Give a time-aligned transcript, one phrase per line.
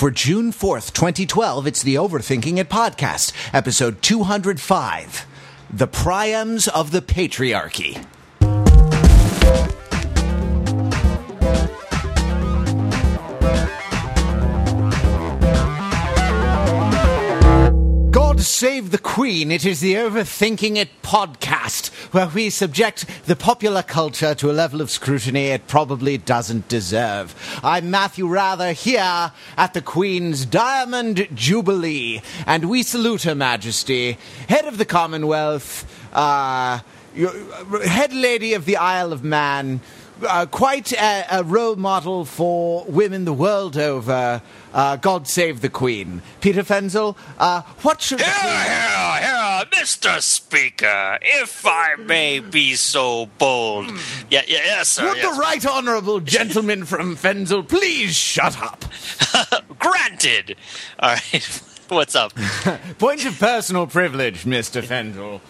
[0.00, 5.26] For June 4th, 2012, it's the Overthinking It podcast, episode 205
[5.70, 8.02] The Priams of the Patriarchy.
[18.60, 19.50] Save the Queen.
[19.50, 24.82] It is the Overthinking It podcast, where we subject the popular culture to a level
[24.82, 27.34] of scrutiny it probably doesn't deserve.
[27.64, 34.18] I'm Matthew Wrather here at the Queen's Diamond Jubilee, and we salute Her Majesty,
[34.50, 36.80] Head of the Commonwealth, uh,
[37.14, 39.80] Head Lady of the Isle of Man,
[40.22, 44.42] uh, quite a, a, role model for women the world over.
[44.72, 46.22] Uh, God save the Queen.
[46.40, 48.20] Peter Fenzel, uh, what should.
[48.20, 50.20] Here, here, here, Mr.
[50.22, 53.90] Speaker, if I may be so bold.
[54.30, 55.08] Yeah, yeah, yes, sir.
[55.08, 55.34] Would yes.
[55.34, 58.84] the right honourable gentleman from Fenzel please shut up?
[59.78, 60.56] Granted.
[60.98, 61.62] All right.
[61.88, 62.32] What's up?
[62.98, 64.80] Point of personal privilege, Mr.
[64.80, 65.40] Fenzel.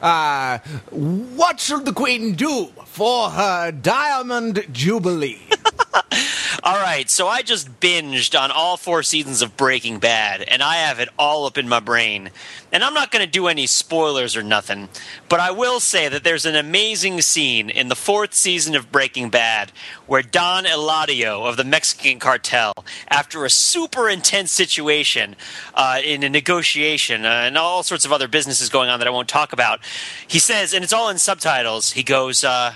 [0.00, 0.58] Uh,
[0.90, 5.40] what should the Queen do for her Diamond Jubilee?
[6.62, 10.76] all right, so I just binged on all four seasons of Breaking Bad, and I
[10.76, 12.30] have it all up in my brain.
[12.72, 14.88] And I'm not going to do any spoilers or nothing,
[15.28, 19.30] but I will say that there's an amazing scene in the fourth season of Breaking
[19.30, 19.72] Bad
[20.06, 22.72] where Don Eladio of the Mexican cartel,
[23.08, 25.36] after a super intense situation
[25.74, 29.12] uh, in a negotiation uh, and all sorts of other businesses going on that I
[29.12, 29.80] won't talk about,
[30.26, 32.74] he says, and it's all in subtitles, he goes, uh,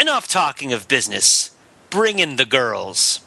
[0.00, 1.50] Enough talking of business.
[1.90, 3.20] Bring in the girls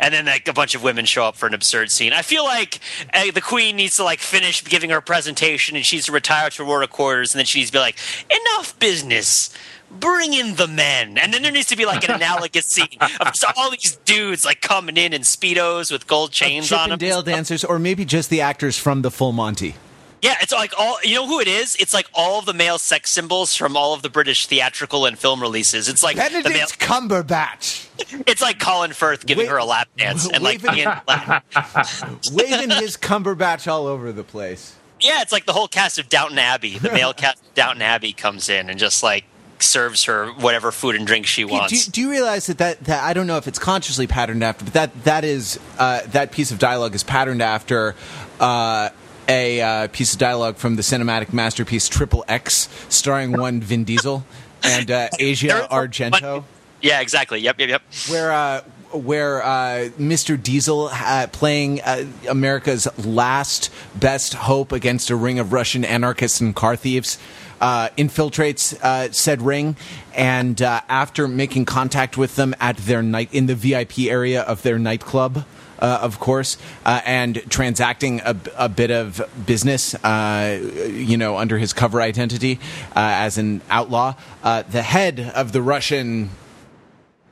[0.00, 2.12] and then like a bunch of women show up for an absurd scene.
[2.12, 2.80] I feel like
[3.12, 6.50] uh, the queen needs to like finish giving her presentation and she needs to retire
[6.50, 7.96] to her quarters and then she needs to be like,
[8.30, 9.50] enough business.
[9.88, 13.28] Bring in the men, and then there needs to be like an analogous scene of
[13.28, 16.98] just all these dudes like coming in in speedos with gold chains on them.
[16.98, 19.76] Dale dancers, or maybe just the actors from the Full Monty.
[20.22, 21.76] Yeah, it's like all you know who it is.
[21.76, 25.40] It's like all the male sex symbols from all of the British theatrical and film
[25.40, 25.88] releases.
[25.88, 27.84] It's like Benedict the male, Cumberbatch.
[28.26, 30.84] It's like Colin Firth giving Wa- her a lap dance and like waving,
[32.32, 34.74] waving his Cumberbatch all over the place.
[35.00, 36.78] Yeah, it's like the whole cast of Downton Abbey.
[36.78, 39.24] The male cast of Downton Abbey comes in and just like
[39.58, 41.86] serves her whatever food and drink she wants.
[41.86, 44.64] Do, do, you realize that, that that I don't know if it's consciously patterned after,
[44.64, 47.94] but that that is uh, that piece of dialogue is patterned after.
[48.38, 48.90] Uh,
[49.28, 54.24] a uh, piece of dialogue from the cinematic masterpiece Triple X, starring one Vin Diesel
[54.62, 56.44] and uh, Asia Argento.
[56.82, 57.40] Yeah, exactly.
[57.40, 57.82] Yep, yep, yep.
[58.08, 58.60] Where uh,
[58.92, 60.40] where uh, Mr.
[60.40, 66.54] Diesel uh, playing uh, America's last best hope against a ring of Russian anarchists and
[66.54, 67.18] car thieves.
[67.58, 69.76] Uh, infiltrates uh, said ring,
[70.14, 74.62] and uh, after making contact with them at their night in the VIP area of
[74.62, 75.42] their nightclub,
[75.78, 81.58] uh, of course, uh, and transacting a, a, bit of business, uh, you know, under
[81.58, 82.58] his cover identity
[82.94, 84.14] as an outlaw.
[84.42, 86.30] the head of the Russian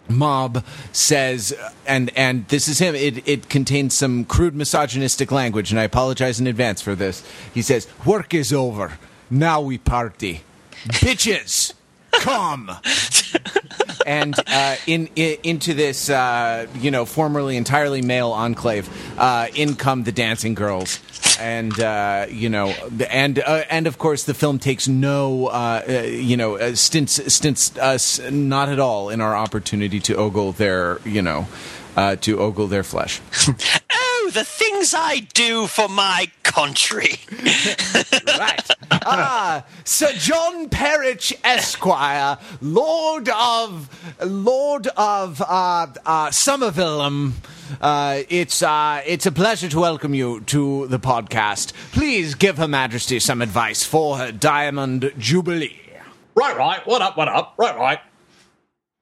[0.09, 1.54] mob says
[1.87, 6.38] and and this is him it, it contains some crude misogynistic language and i apologize
[6.38, 7.27] in advance for this.
[7.53, 8.99] He says work is over.
[9.31, 10.43] Now we party.
[10.88, 11.72] Bitches
[12.21, 12.71] come.
[14.07, 18.89] And uh, in, in, into this uh, you know formerly entirely male enclave
[19.19, 21.01] uh, in come the dancing girls.
[21.41, 22.75] And uh, you know
[23.11, 28.21] and uh, and of course the film takes no uh, you know stints stints us
[28.31, 31.49] not at all in our opportunity to ogle their you know
[32.21, 33.21] to ogle their flesh
[34.31, 37.15] the things I do for my country.
[38.39, 38.71] right.
[38.91, 43.89] Ah, Sir John Perich Esquire, Lord of
[44.25, 47.01] Lord of uh, uh, Somerville.
[47.01, 47.34] Um,
[47.81, 51.73] uh, it's uh, it's a pleasure to welcome you to the podcast.
[51.93, 55.81] Please give Her Majesty some advice for her Diamond Jubilee.
[56.34, 56.87] Right, right.
[56.87, 57.17] What up?
[57.17, 57.55] What up?
[57.59, 58.01] Right, right.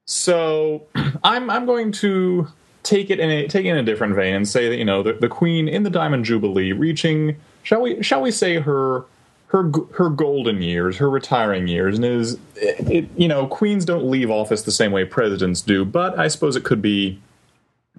[0.06, 0.86] So,
[1.24, 2.48] I'm I'm going to
[2.82, 5.02] take it in a take it in a different vein and say that you know
[5.02, 9.04] the, the queen in the diamond jubilee reaching shall we shall we say her
[9.46, 14.04] her her golden years her retiring years and is it, it, you know queens don't
[14.04, 17.20] leave office the same way presidents do but i suppose it could be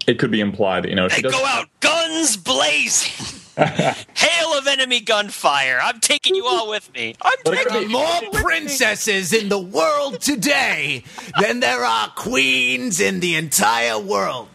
[0.07, 4.65] it could be implied that you know she they go out guns blazing Hail of
[4.65, 5.79] enemy gunfire!
[5.79, 7.13] I'm taking you all with me.
[7.21, 11.03] I'm taking more princesses in the world today
[11.39, 14.49] than there are queens in the entire world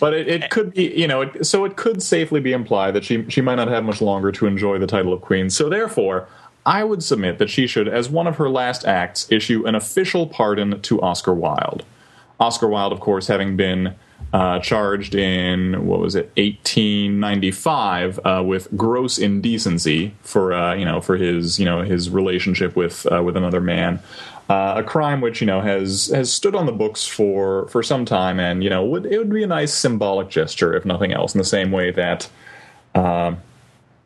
[0.00, 3.04] but it, it, could be, you know, it, so it could safely be implied that
[3.04, 5.50] she she might not have much longer to enjoy the title of queen.
[5.50, 6.28] So therefore,
[6.66, 10.26] I would submit that she should, as one of her last acts, issue an official
[10.26, 11.84] pardon to Oscar Wilde.
[12.40, 13.94] Oscar Wilde, of course, having been
[14.32, 21.00] uh, charged in what was it 1895 uh, with gross indecency for uh, you know
[21.00, 24.00] for his you know his relationship with uh, with another man.
[24.48, 28.04] Uh, a crime which you know has has stood on the books for for some
[28.04, 31.34] time, and you know would, it would be a nice symbolic gesture if nothing else.
[31.34, 32.28] In the same way that
[32.94, 33.34] uh,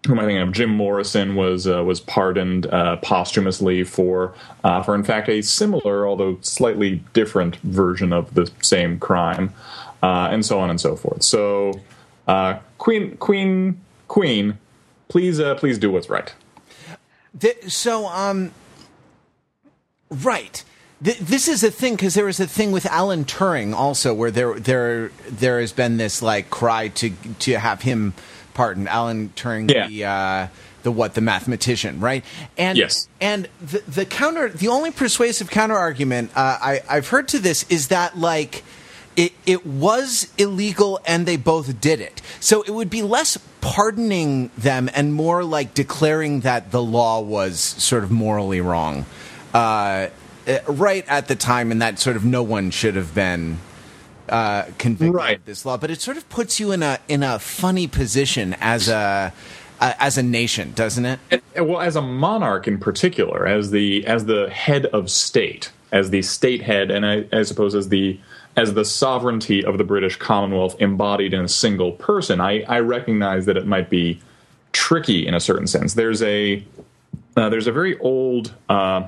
[0.06, 0.52] who am I thinking of?
[0.52, 4.32] Jim Morrison was uh, was pardoned uh, posthumously for
[4.62, 9.52] uh, for in fact a similar, although slightly different version of the same crime
[10.02, 11.22] uh, and so on and so forth.
[11.22, 11.80] So,
[12.26, 14.58] uh, Queen, Queen, Queen,
[15.08, 16.32] please, uh, please do what's right.
[17.34, 18.52] The, so, um,
[20.10, 20.64] right.
[21.00, 24.58] this is a thing because there was a thing with Alan Turing also, where there
[24.58, 27.10] there there has been this like cry to
[27.40, 28.14] to have him
[28.54, 28.88] pardoned.
[28.88, 29.86] Alan Turing, yeah.
[29.86, 30.48] the uh,
[30.82, 32.24] the what the mathematician, right?
[32.56, 37.28] And yes, and the the counter, the only persuasive counter argument uh, I I've heard
[37.28, 38.64] to this is that like
[39.18, 42.22] it, it was illegal and they both did it.
[42.38, 47.58] So it would be less pardoning them and more like declaring that the law was
[47.58, 49.06] sort of morally wrong.
[49.58, 50.10] Uh,
[50.46, 53.58] eh, right at the time, and that sort of no one should have been
[54.28, 55.38] uh, convicted right.
[55.38, 55.76] of this law.
[55.76, 59.32] But it sort of puts you in a in a funny position as a
[59.80, 61.42] uh, as a nation, doesn't it?
[61.56, 66.22] Well, as a monarch in particular, as the as the head of state, as the
[66.22, 68.18] state head, and I, I suppose as the
[68.56, 73.46] as the sovereignty of the British Commonwealth embodied in a single person, I, I recognize
[73.46, 74.20] that it might be
[74.72, 75.94] tricky in a certain sense.
[75.94, 76.64] There's a
[77.36, 79.06] uh, there's a very old uh,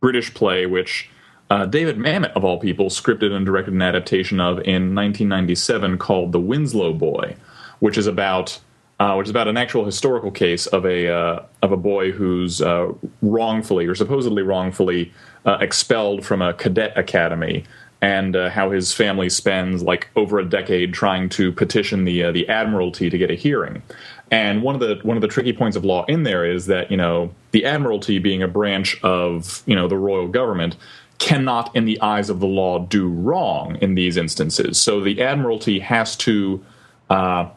[0.00, 1.10] British play which
[1.50, 6.30] uh, David Mamet, of all people, scripted and directed an adaptation of in 1997 called
[6.30, 7.36] The Winslow Boy,
[7.80, 8.60] which is about
[9.00, 12.60] uh, which is about an actual historical case of a uh, of a boy who's
[12.60, 12.92] uh,
[13.22, 15.12] wrongfully or supposedly wrongfully
[15.46, 17.64] uh, expelled from a cadet academy
[18.02, 22.48] and uh, how his family spends like over a decade trying to petition the the
[22.48, 23.82] admiralty to get a hearing.
[24.30, 26.90] And one of the one of the tricky points of law in there is that
[26.90, 30.76] you know the admiralty being a branch of you know the royal government
[31.18, 34.78] cannot in the eyes of the law do wrong in these instances.
[34.80, 36.64] So the admiralty has to
[37.10, 37.48] uh,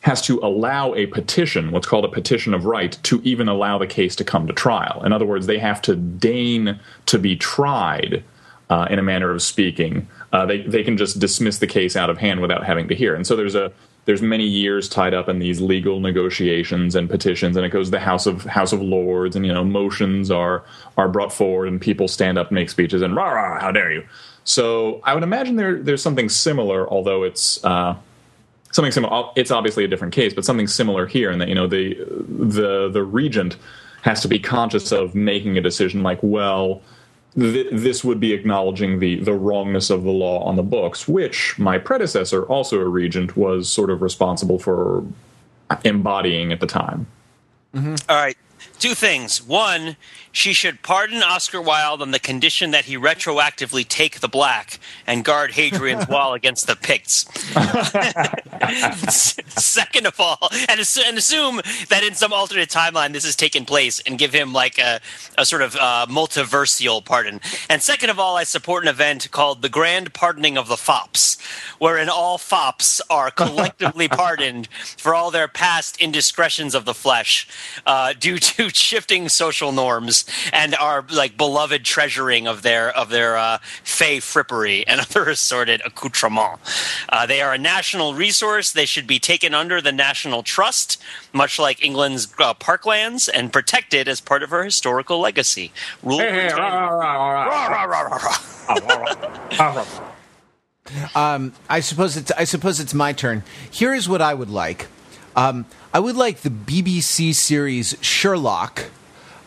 [0.00, 3.86] has to allow a petition, what's called a petition of right, to even allow the
[3.88, 5.02] case to come to trial.
[5.04, 8.22] In other words, they have to deign to be tried
[8.70, 10.06] uh, in a manner of speaking.
[10.32, 13.14] Uh, they they can just dismiss the case out of hand without having to hear.
[13.14, 13.72] And so there's a
[14.06, 17.90] there's many years tied up in these legal negotiations and petitions, and it goes to
[17.90, 20.64] the House of House of Lords, and you know motions are
[20.96, 23.92] are brought forward, and people stand up and make speeches, and rah rah, how dare
[23.92, 24.04] you!
[24.44, 27.62] So I would imagine there there's something similar, although it's.
[27.64, 27.96] Uh,
[28.72, 29.30] something similar.
[29.36, 31.94] It's obviously a different case, but something similar here, in that you know the
[32.28, 33.56] the the regent
[34.02, 36.80] has to be conscious of making a decision like, well,
[37.36, 41.58] th- this would be acknowledging the the wrongness of the law on the books, which
[41.58, 45.04] my predecessor, also a regent, was sort of responsible for
[45.84, 47.06] embodying at the time.
[47.74, 47.94] Mm-hmm.
[48.08, 48.36] All right,
[48.78, 49.42] two things.
[49.42, 49.96] One,
[50.36, 55.24] she should pardon Oscar Wilde on the condition that he retroactively take the black and
[55.24, 57.24] guard Hadrian's Wall against the Picts.
[59.58, 64.02] Second of all, and, and, assume that in some alternate timeline this has taken place
[64.06, 65.00] and give him like a,
[65.38, 67.40] a sort of uh, multiversial pardon.
[67.70, 71.38] And second of all, I support an event called the Grand Pardoning of the Fops,
[71.78, 74.68] wherein all fops are collectively pardoned
[74.98, 77.48] for all their past indiscretions of the flesh
[77.86, 83.36] uh, due to shifting social norms and our like beloved treasuring of their of their
[83.36, 86.26] uh, fey frippery and other assorted accoutrements.
[87.08, 88.72] Uh, they are a national resource.
[88.72, 94.08] They should be taken under the national trust, much like England's uh, parklands, and protected
[94.08, 95.72] as part of our historical legacy.
[96.02, 96.18] Rule.
[96.18, 96.48] Hey,
[101.14, 103.42] um, I suppose it's I suppose it's my turn.
[103.70, 104.88] Here is what I would like.
[105.36, 108.86] Um, I would like the BBC series Sherlock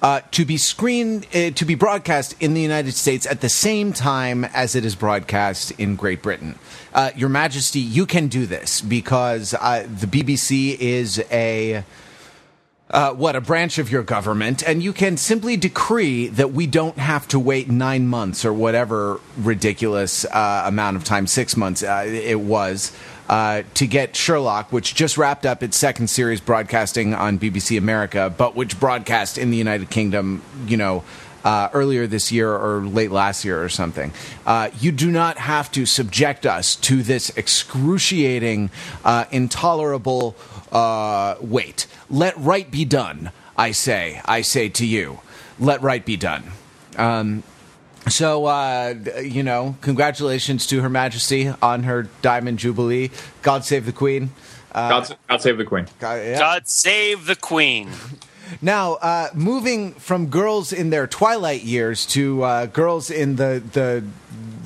[0.04, 3.92] uh, to be screened, uh, to be broadcast in the United States at the same
[3.92, 6.60] time as it is broadcast in Great Britain.
[6.94, 11.84] Uh, Your Majesty, you can do this because uh, the BBC is a.
[12.92, 16.98] Uh, what a branch of your government, and you can simply decree that we don't
[16.98, 22.40] have to wait nine months or whatever ridiculous uh, amount of time, six months it
[22.40, 22.92] was,
[23.30, 28.34] uh, to get Sherlock, which just wrapped up its second series broadcasting on BBC America,
[28.36, 31.04] but which broadcast in the United Kingdom, you know,
[31.44, 34.12] uh, earlier this year or late last year or something.
[34.46, 38.70] Uh, you do not have to subject us to this excruciating,
[39.06, 40.36] uh, intolerable
[40.72, 41.88] uh, wait.
[42.10, 44.22] Let right be done, I say.
[44.26, 45.20] I say to you.
[45.60, 46.52] Let right be done.
[46.98, 47.44] Um,
[48.08, 53.12] So, uh, you know, congratulations to Her Majesty on her Diamond Jubilee.
[53.42, 54.32] God save the Queen.
[54.72, 55.88] Uh, God, God, save the Queen.
[56.00, 56.40] God, yeah.
[56.40, 57.90] God save the Queen.
[58.62, 64.04] Now, uh, moving from girls in their twilight years to uh, girls in the the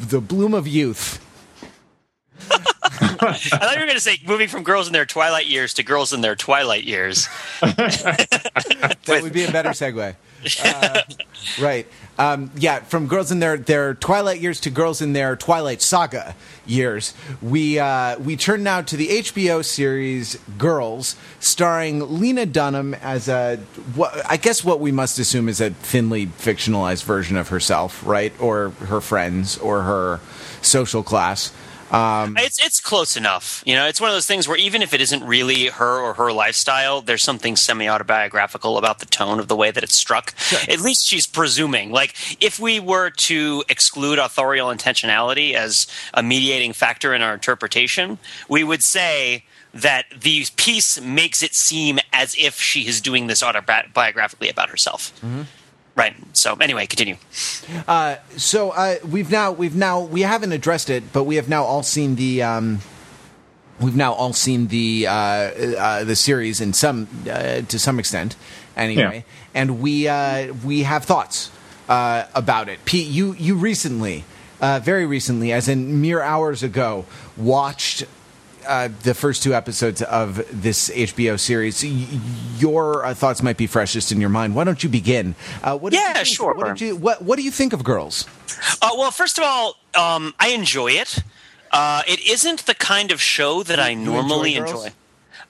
[0.08, 1.23] the bloom of youth.
[3.30, 5.84] I thought you were going to say moving from girls in their twilight years to
[5.84, 7.28] girls in their twilight years.
[7.62, 10.16] that would be a better segue.
[10.64, 11.02] Uh,
[11.62, 11.88] right.
[12.20, 16.36] Um, yeah, from girls in their, their Twilight years to girls in their Twilight Saga
[16.66, 17.14] years.
[17.42, 23.58] We uh, we turn now to the HBO series Girls, starring Lena Dunham as a
[23.96, 28.34] what I guess what we must assume is a thinly fictionalized version of herself, right,
[28.40, 30.20] or her friends, or her
[30.62, 31.52] social class.
[31.94, 33.64] Um, it's it's close enough.
[33.66, 36.16] You know, it's one of those things where even if it isn't really her or
[36.16, 40.38] her lifestyle, there's something semi autobiographical about the tone of the way that it's struck.
[40.40, 40.60] Sure.
[40.68, 41.92] At least she's presuming.
[41.92, 48.18] Like, if we were to exclude authorial intentionality as a mediating factor in our interpretation,
[48.50, 53.44] we would say that the piece makes it seem as if she is doing this
[53.44, 55.14] autobiographically about herself.
[55.18, 55.44] Mm-hmm.
[55.96, 56.16] Right.
[56.34, 57.18] So anyway, continue.
[57.88, 61.64] Uh, so uh, we've now we've now we haven't addressed it, but we have now
[61.64, 62.42] all seen the.
[62.42, 62.80] Um,
[63.80, 68.36] we've now all seen the uh, uh the series in some uh, to some extent,
[68.76, 69.62] anyway, yeah.
[69.62, 71.52] and we uh, we have thoughts
[71.88, 72.84] about it.
[72.86, 74.24] Pete, you you recently,
[74.60, 77.06] very recently, as in mere hours ago,
[77.38, 78.04] watched
[78.68, 81.84] uh, the first two episodes of this HBO series.
[82.62, 84.56] Your uh, thoughts might be freshest in your mind.
[84.56, 85.36] Why don't you begin?
[85.64, 86.54] Uh, what yeah, you sure.
[86.54, 88.26] What, you, what, what, do you think of Girls?
[88.82, 91.20] Uh, well, first of all, um, I enjoy it.
[91.72, 94.92] Uh, it isn't the kind of show that you, I normally enjoy, enjoy.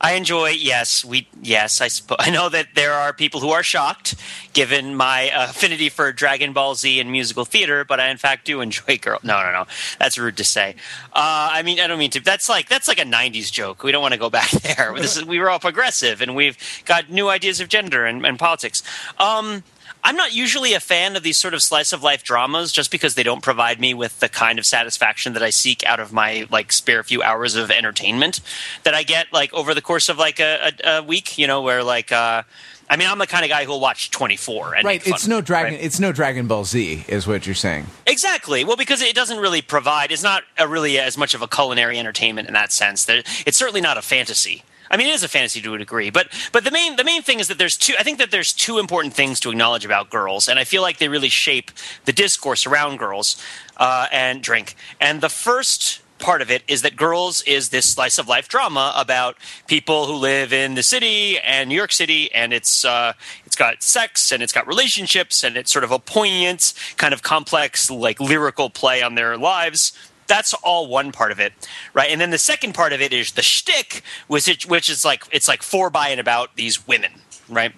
[0.01, 0.49] I enjoy.
[0.49, 1.27] Yes, we.
[1.41, 2.17] Yes, I suppose.
[2.21, 4.15] I know that there are people who are shocked,
[4.53, 7.85] given my affinity for Dragon Ball Z and musical theater.
[7.85, 9.19] But I, in fact, do enjoy girl.
[9.23, 9.65] No, no, no.
[9.99, 10.75] That's rude to say.
[11.13, 12.19] Uh, I mean, I don't mean to.
[12.19, 13.83] That's like that's like a '90s joke.
[13.83, 14.93] We don't want to go back there.
[15.27, 18.83] We were all progressive, and we've got new ideas of gender and, and politics.
[19.19, 19.63] Um,
[20.03, 23.15] I'm not usually a fan of these sort of slice of life dramas just because
[23.15, 26.45] they don't provide me with the kind of satisfaction that I seek out of my
[26.51, 28.41] like spare few hours of entertainment
[28.83, 31.61] that I get like over the course of like a, a, a week, you know,
[31.61, 32.43] where like uh
[32.89, 34.71] I mean, I'm the kind of guy who'll watch 24.
[34.83, 35.07] right.
[35.07, 35.73] It's no Dragon.
[35.73, 35.83] Right?
[35.83, 37.87] It's no Dragon Ball Z, is what you're saying.
[38.05, 38.65] Exactly.
[38.65, 40.11] Well, because it doesn't really provide.
[40.11, 43.07] It's not really as much of a culinary entertainment in that sense.
[43.07, 44.63] It's certainly not a fantasy.
[44.93, 47.23] I mean, it is a fantasy to a degree, but but the main the main
[47.23, 47.95] thing is that there's two.
[47.97, 50.99] I think that there's two important things to acknowledge about girls, and I feel like
[50.99, 51.71] they really shape
[52.05, 53.41] the discourse around girls
[53.77, 54.75] uh, and drink.
[55.01, 58.93] And the first part of it is that Girls is this slice of life drama
[58.95, 59.35] about
[59.67, 63.13] people who live in the city and New York City, and it's uh,
[63.47, 67.23] it's got sex and it's got relationships, and it's sort of a poignant, kind of
[67.23, 69.91] complex, like lyrical play on their lives
[70.33, 71.53] that's all one part of it,
[71.93, 72.09] right?
[72.09, 75.47] And then the second part of it is the shtick, which which is like it's
[75.47, 77.11] like for by and about these women,
[77.47, 77.71] right?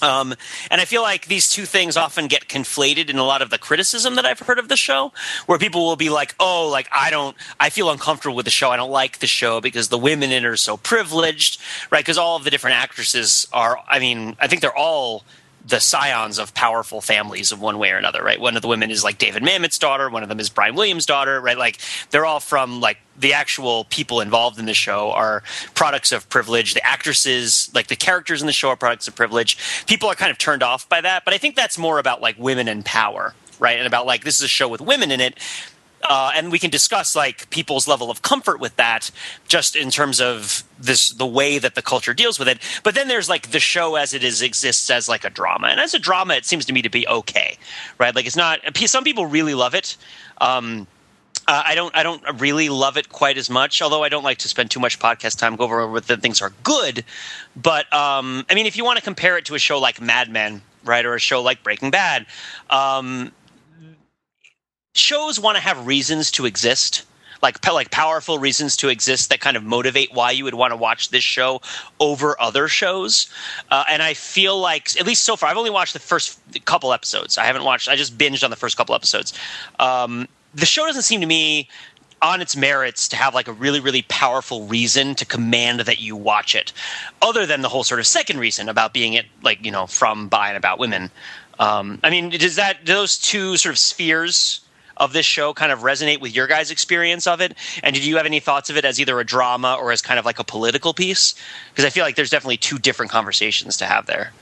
[0.00, 0.34] Um,
[0.70, 3.58] and I feel like these two things often get conflated in a lot of the
[3.58, 5.12] criticism that I've heard of the show,
[5.46, 8.70] where people will be like, "Oh, like I don't, I feel uncomfortable with the show.
[8.70, 12.02] I don't like the show because the women in it are so privileged, right?
[12.02, 15.24] Because all of the different actresses are, I mean, I think they're all
[15.64, 18.40] the scions of powerful families of one way or another, right?
[18.40, 21.06] One of the women is like David Mamet's daughter, one of them is Brian Williams'
[21.06, 21.56] daughter, right?
[21.56, 21.78] Like
[22.10, 25.42] they're all from like the actual people involved in the show are
[25.74, 26.74] products of privilege.
[26.74, 29.56] The actresses, like the characters in the show are products of privilege.
[29.86, 32.36] People are kind of turned off by that, but I think that's more about like
[32.38, 33.78] women and power, right?
[33.78, 35.38] And about like this is a show with women in it
[36.02, 39.10] uh, and we can discuss like people's level of comfort with that
[39.48, 43.08] just in terms of this the way that the culture deals with it but then
[43.08, 45.98] there's like the show as it is exists as like a drama and as a
[45.98, 47.56] drama it seems to me to be okay
[47.98, 49.96] right like it's not some people really love it
[50.40, 50.86] um,
[51.48, 51.94] uh, I don't.
[51.96, 53.82] I don't really love it quite as much.
[53.82, 56.52] Although I don't like to spend too much podcast time go over whether things are
[56.62, 57.04] good.
[57.56, 60.30] But um, I mean, if you want to compare it to a show like Mad
[60.30, 62.26] Men, right, or a show like Breaking Bad,
[62.70, 63.32] um,
[64.94, 67.04] shows want to have reasons to exist
[67.42, 70.76] like like powerful reasons to exist that kind of motivate why you would want to
[70.76, 71.60] watch this show
[71.98, 73.28] over other shows.
[73.70, 76.92] Uh, and I feel like at least so far, I've only watched the first couple
[76.92, 77.36] episodes.
[77.36, 77.88] I haven't watched.
[77.88, 79.32] I just binged on the first couple episodes.
[79.80, 81.68] Um, the show doesn't seem to me
[82.20, 86.14] on its merits to have like a really really powerful reason to command that you
[86.14, 86.72] watch it
[87.20, 90.28] other than the whole sort of second reason about being it like you know from
[90.28, 91.10] by and about women
[91.58, 94.60] um, i mean does that those two sort of spheres
[94.96, 97.54] of this show kind of resonate with your guys' experience of it?
[97.82, 100.18] And did you have any thoughts of it as either a drama or as kind
[100.18, 101.34] of like a political piece?
[101.70, 104.32] Because I feel like there's definitely two different conversations to have there.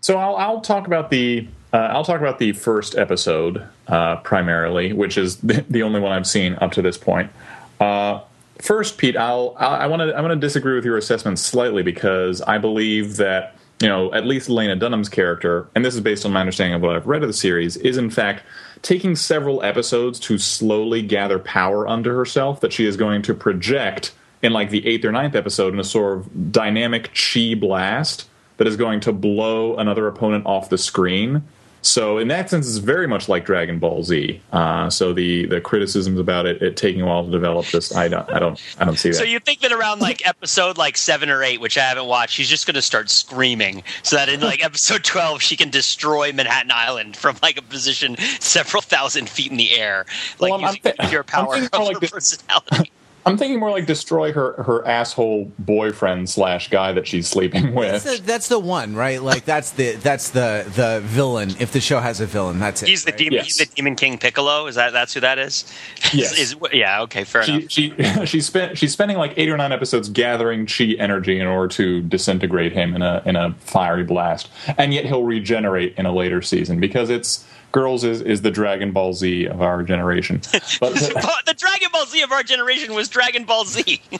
[0.00, 4.92] So I'll, I'll talk about the uh, I'll talk about the first episode uh, primarily,
[4.92, 7.30] which is the, only one I've seen up to this point.
[7.78, 8.20] Uh,
[8.58, 12.42] first, Pete, I'll, I want to I want to disagree with your assessment slightly because
[12.42, 16.32] I believe that you know at least Lena Dunham's character, and this is based on
[16.32, 18.42] my understanding of what I've read of the series, is in fact
[18.82, 24.12] taking several episodes to slowly gather power under herself that she is going to project
[24.42, 28.66] in like the eighth or ninth episode in a sort of dynamic chi blast that
[28.66, 31.42] is going to blow another opponent off the screen.
[31.82, 34.40] So in that sense, it's very much like Dragon Ball Z.
[34.52, 38.08] Uh, so the the criticisms about it, it taking a while to develop this, I
[38.08, 39.16] don't, I don't, I don't see that.
[39.16, 42.34] So you think that around like episode like seven or eight, which I haven't watched,
[42.34, 46.32] she's just going to start screaming, so that in like episode twelve, she can destroy
[46.32, 50.06] Manhattan Island from like a position several thousand feet in the air,
[50.38, 52.89] like well, using th- pure power of like her personality.
[53.26, 58.02] I'm thinking more like destroy her her asshole boyfriend slash guy that she's sleeping with.
[58.02, 59.22] That's the, that's the, one, right?
[59.22, 61.50] Like that's the that's the the villain.
[61.58, 62.88] If the show has a villain, that's it.
[62.88, 63.18] He's the right?
[63.18, 63.32] demon.
[63.34, 63.44] Yes.
[63.44, 64.66] He's the demon king Piccolo.
[64.66, 65.70] Is that that's who that is?
[66.14, 66.38] Yes.
[66.38, 67.02] is, yeah.
[67.02, 67.24] Okay.
[67.24, 67.70] Fair she, enough.
[67.70, 71.68] She she spent she's spending like eight or nine episodes gathering chi energy in order
[71.74, 74.48] to disintegrate him in a in a fiery blast,
[74.78, 78.92] and yet he'll regenerate in a later season because it's Girls is, is the Dragon
[78.92, 80.40] Ball Z of our generation.
[80.80, 84.00] But the, the Dragon Ball Z of our generation was Dragon Ball Z.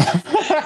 [0.00, 0.64] I,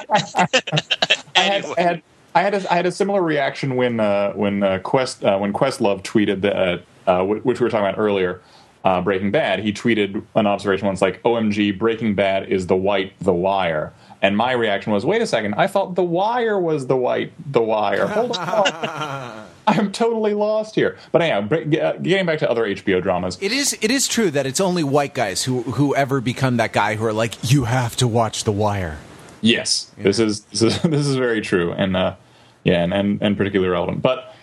[1.35, 2.03] had, I, had,
[2.35, 5.53] I had a, I had a similar reaction when uh, when uh, Quest uh, when
[5.53, 8.41] Questlove tweeted that uh, which we were talking about earlier.
[8.85, 13.15] Uh, Breaking Bad, he tweeted an observation once like, "OMG, Breaking Bad is the white
[13.21, 13.93] The Wire,"
[14.23, 17.63] and my reaction was, "Wait a second, I thought The Wire was the white The
[17.63, 19.49] Wire." Hold on.
[19.67, 20.97] I'm totally lost here.
[21.13, 24.61] But anyhow, getting back to other HBO dramas, it is it is true that it's
[24.61, 28.07] only white guys who who ever become that guy who are like, you have to
[28.07, 28.99] watch The Wire.
[29.41, 30.05] Yes, yeah.
[30.05, 32.17] this is this is this is very true, and uh,
[32.65, 34.03] yeah, and, and and particularly relevant.
[34.03, 34.35] But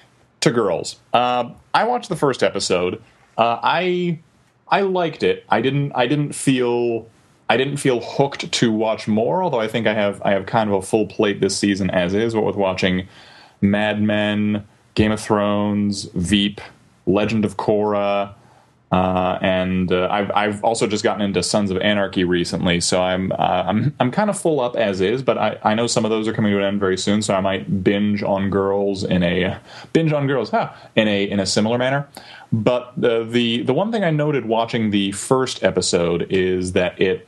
[0.41, 3.01] to girls, uh, I watched the first episode.
[3.37, 4.19] Uh, I
[4.67, 5.45] I liked it.
[5.49, 7.07] I didn't I didn't feel
[7.49, 9.43] I didn't feel hooked to watch more.
[9.43, 12.13] Although I think I have I have kind of a full plate this season as
[12.13, 12.35] is.
[12.35, 13.07] What with watching
[13.61, 14.67] Mad Men.
[14.95, 16.61] Game of Thrones, Veep,
[17.05, 18.33] Legend of Korra,
[18.93, 23.31] uh, and uh, I've I've also just gotten into Sons of Anarchy recently, so I'm
[23.31, 26.11] uh, I'm I'm kind of full up as is, but I, I know some of
[26.11, 29.23] those are coming to an end very soon, so I might binge on Girls in
[29.23, 29.57] a
[29.93, 32.07] binge on Girls, huh, in a in a similar manner.
[32.51, 37.27] But the the the one thing I noted watching the first episode is that it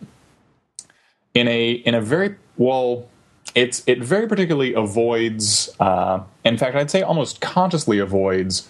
[1.33, 3.09] in a in a very well
[3.55, 5.69] it's it very particularly avoids.
[5.79, 8.69] Uh, in fact, I'd say almost consciously avoids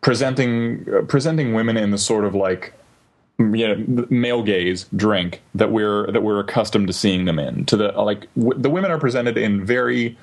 [0.00, 2.74] presenting uh, presenting women in the sort of like
[3.38, 7.64] you know, male gaze drink that we're that we're accustomed to seeing them in.
[7.66, 10.16] To the like w- the women are presented in very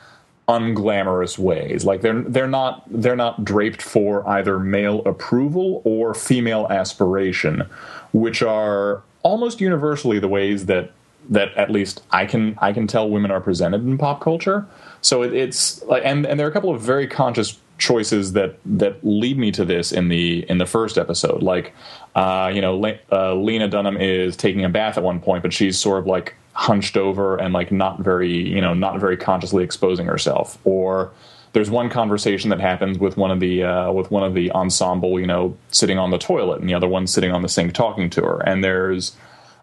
[0.48, 1.86] unglamorous ways.
[1.86, 7.64] Like they're they're not they're not draped for either male approval or female aspiration,
[8.12, 10.92] which are almost universally the ways that
[11.32, 14.68] that at least I can I can tell women are presented in pop culture.
[15.02, 18.60] So it, it's like, and and there are a couple of very conscious choices that
[18.66, 21.42] that lead me to this in the in the first episode.
[21.42, 21.74] Like,
[22.16, 25.54] uh, you know, Le- uh, Lena Dunham is taking a bath at one point, but
[25.54, 29.64] she's sort of like hunched over and like not very you know not very consciously
[29.64, 30.60] exposing herself.
[30.66, 31.12] Or
[31.54, 35.18] there's one conversation that happens with one of the uh, with one of the ensemble,
[35.18, 38.10] you know, sitting on the toilet, and the other one sitting on the sink talking
[38.12, 38.42] to her.
[38.42, 39.16] And there's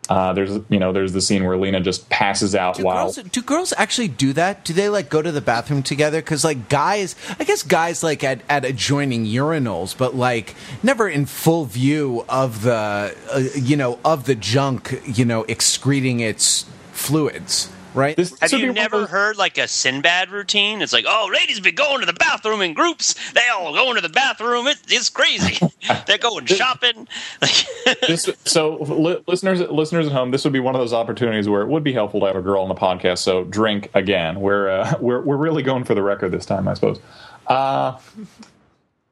[0.08, 3.16] uh, there's you know there's the scene where Lena just passes out do while girls,
[3.16, 4.64] do girls actually do that?
[4.64, 6.20] Do they like go to the bathroom together?
[6.20, 11.26] Because like guys, I guess guys like at, at adjoining urinals, but like never in
[11.26, 17.70] full view of the uh, you know of the junk you know excreting its fluids
[17.98, 18.16] right?
[18.16, 20.80] This, Have you never heard like a Sinbad routine?
[20.80, 23.14] It's like, oh, ladies be going to the bathroom in groups.
[23.32, 24.66] They all go into the bathroom.
[24.68, 25.66] It, it's crazy.
[26.06, 27.08] They're going shopping.
[28.06, 31.62] this, so, li- listeners, listeners at home, this would be one of those opportunities where
[31.62, 33.18] it would be helpful to have a girl on the podcast.
[33.18, 34.40] So, drink again.
[34.40, 37.00] We're uh, we're we're really going for the record this time, I suppose.
[37.46, 37.98] Uh,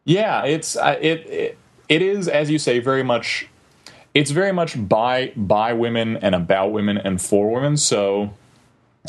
[0.04, 3.48] yeah, it's uh, it, it it is as you say very much.
[4.14, 7.76] It's very much by by women and about women and for women.
[7.76, 8.32] So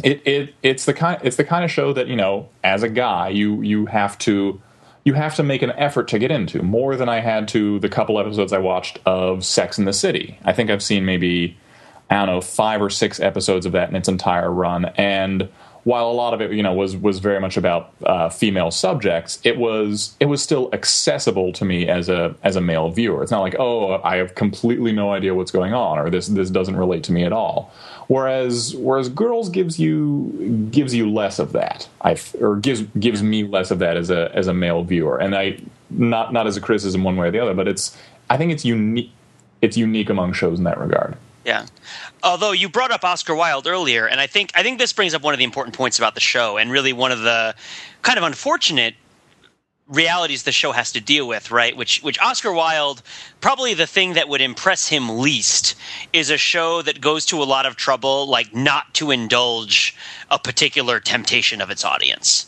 [0.04, 2.90] it, it it's the kind it's the kind of show that you know as a
[2.90, 4.62] guy you you have to
[5.04, 7.88] you have to make an effort to get into more than I had to the
[7.88, 10.38] couple episodes I watched of Sex in the City.
[10.44, 11.58] I think I've seen maybe
[12.10, 15.50] I don't know five or six episodes of that in its entire run, and
[15.88, 19.40] while a lot of it you know was was very much about uh, female subjects,
[19.46, 23.24] it was it was still accessible to me as a as a male viewer.
[23.24, 26.50] It's not like oh I have completely no idea what's going on or this this
[26.50, 27.72] doesn't relate to me at all.
[28.08, 31.88] Whereas whereas girls gives you gives you less of that.
[32.02, 35.18] I or gives gives me less of that as a as a male viewer.
[35.18, 35.58] And I
[35.90, 37.98] not not as a criticism one way or the other, but it's
[38.30, 39.12] I think it's unique.
[39.62, 41.16] It's unique among shows in that regard.
[41.48, 41.66] Yeah.
[42.24, 45.22] Although you brought up Oscar Wilde earlier, and I think I think this brings up
[45.22, 47.56] one of the important points about the show, and really one of the
[48.02, 48.96] kind of unfortunate
[49.88, 51.78] realities the show has to deal with, right?
[51.78, 53.02] Which which Oscar Wilde
[53.40, 55.76] probably the thing that would impress him least
[56.12, 59.96] is a show that goes to a lot of trouble like not to indulge
[60.30, 62.48] a particular temptation of its audience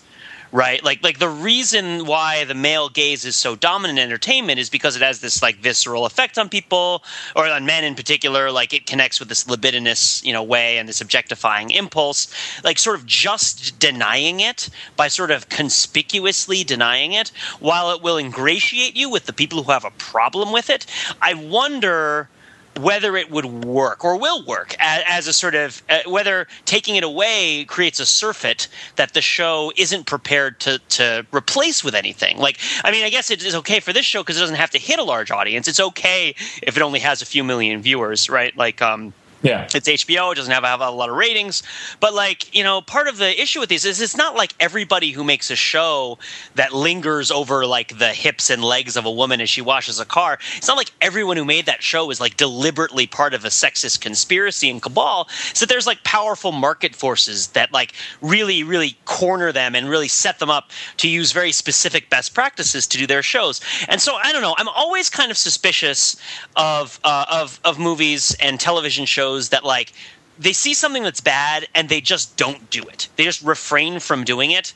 [0.51, 0.83] right?
[0.83, 4.95] Like like the reason why the male gaze is so dominant in entertainment is because
[4.95, 7.03] it has this like visceral effect on people
[7.35, 8.51] or on men in particular.
[8.51, 12.33] Like it connects with this libidinous you know way and this objectifying impulse.
[12.63, 18.17] Like sort of just denying it by sort of conspicuously denying it, while it will
[18.17, 20.85] ingratiate you with the people who have a problem with it.
[21.21, 22.29] I wonder
[22.77, 26.95] whether it would work or will work as, as a sort of uh, whether taking
[26.95, 32.38] it away creates a surfeit that the show isn't prepared to to replace with anything.
[32.38, 34.71] Like, I mean, I guess it is okay for this show because it doesn't have
[34.71, 35.67] to hit a large audience.
[35.67, 38.55] It's okay if it only has a few million viewers, right?
[38.55, 39.67] Like, um, yeah.
[39.73, 40.34] It's HBO.
[40.34, 41.63] It doesn't have, have a lot of ratings.
[41.99, 45.12] But, like, you know, part of the issue with these is it's not like everybody
[45.12, 46.17] who makes a show
[46.56, 50.06] that lingers over, like, the hips and legs of a woman as she washes a
[50.06, 50.39] car.
[50.58, 54.02] It's not like everyone who made that show is, like, deliberately part of a sexist
[54.02, 55.30] conspiracy and cabal.
[55.54, 60.39] So there's, like, powerful market forces that, like, really, really corner them and really set
[60.39, 63.62] them up to use very specific best practices to do their shows.
[63.88, 64.56] And so, I don't know.
[64.58, 66.17] I'm always kind of suspicious
[66.58, 69.93] of, uh, of, of movies and television shows shows that like
[70.37, 73.09] they see something that's bad and they just don't do it.
[73.15, 74.73] They just refrain from doing it.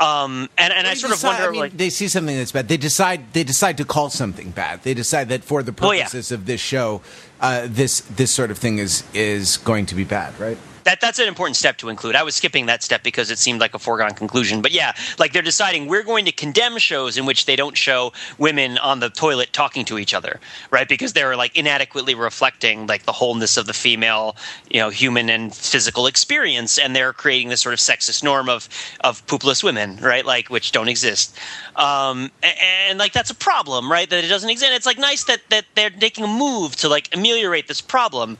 [0.00, 2.50] Um, and, and I sort decide, of wonder, I mean, like, they see something that's
[2.50, 2.66] bad.
[2.68, 4.82] They decide they decide to call something bad.
[4.82, 6.04] They decide that for the Oh, yeah.
[6.04, 7.02] purposes of this show,
[7.40, 10.58] uh, this this sort of thing is is going to be bad, right?
[10.84, 12.16] That that's an important step to include.
[12.16, 14.62] I was skipping that step because it seemed like a foregone conclusion.
[14.62, 18.12] But yeah, like they're deciding we're going to condemn shows in which they don't show
[18.38, 20.40] women on the toilet talking to each other,
[20.70, 20.88] right?
[20.88, 24.36] Because they're like inadequately reflecting like the wholeness of the female,
[24.70, 28.68] you know, human and physical experience, and they're creating this sort of sexist norm of
[29.00, 30.24] of poopless women, right?
[30.24, 31.38] Like which don't exist.
[31.76, 32.56] Um, and,
[32.88, 34.08] and like that's a problem, right?
[34.08, 34.72] That it doesn't exist.
[34.72, 38.38] It's like nice that that they're making a move to like ameliorate this problem,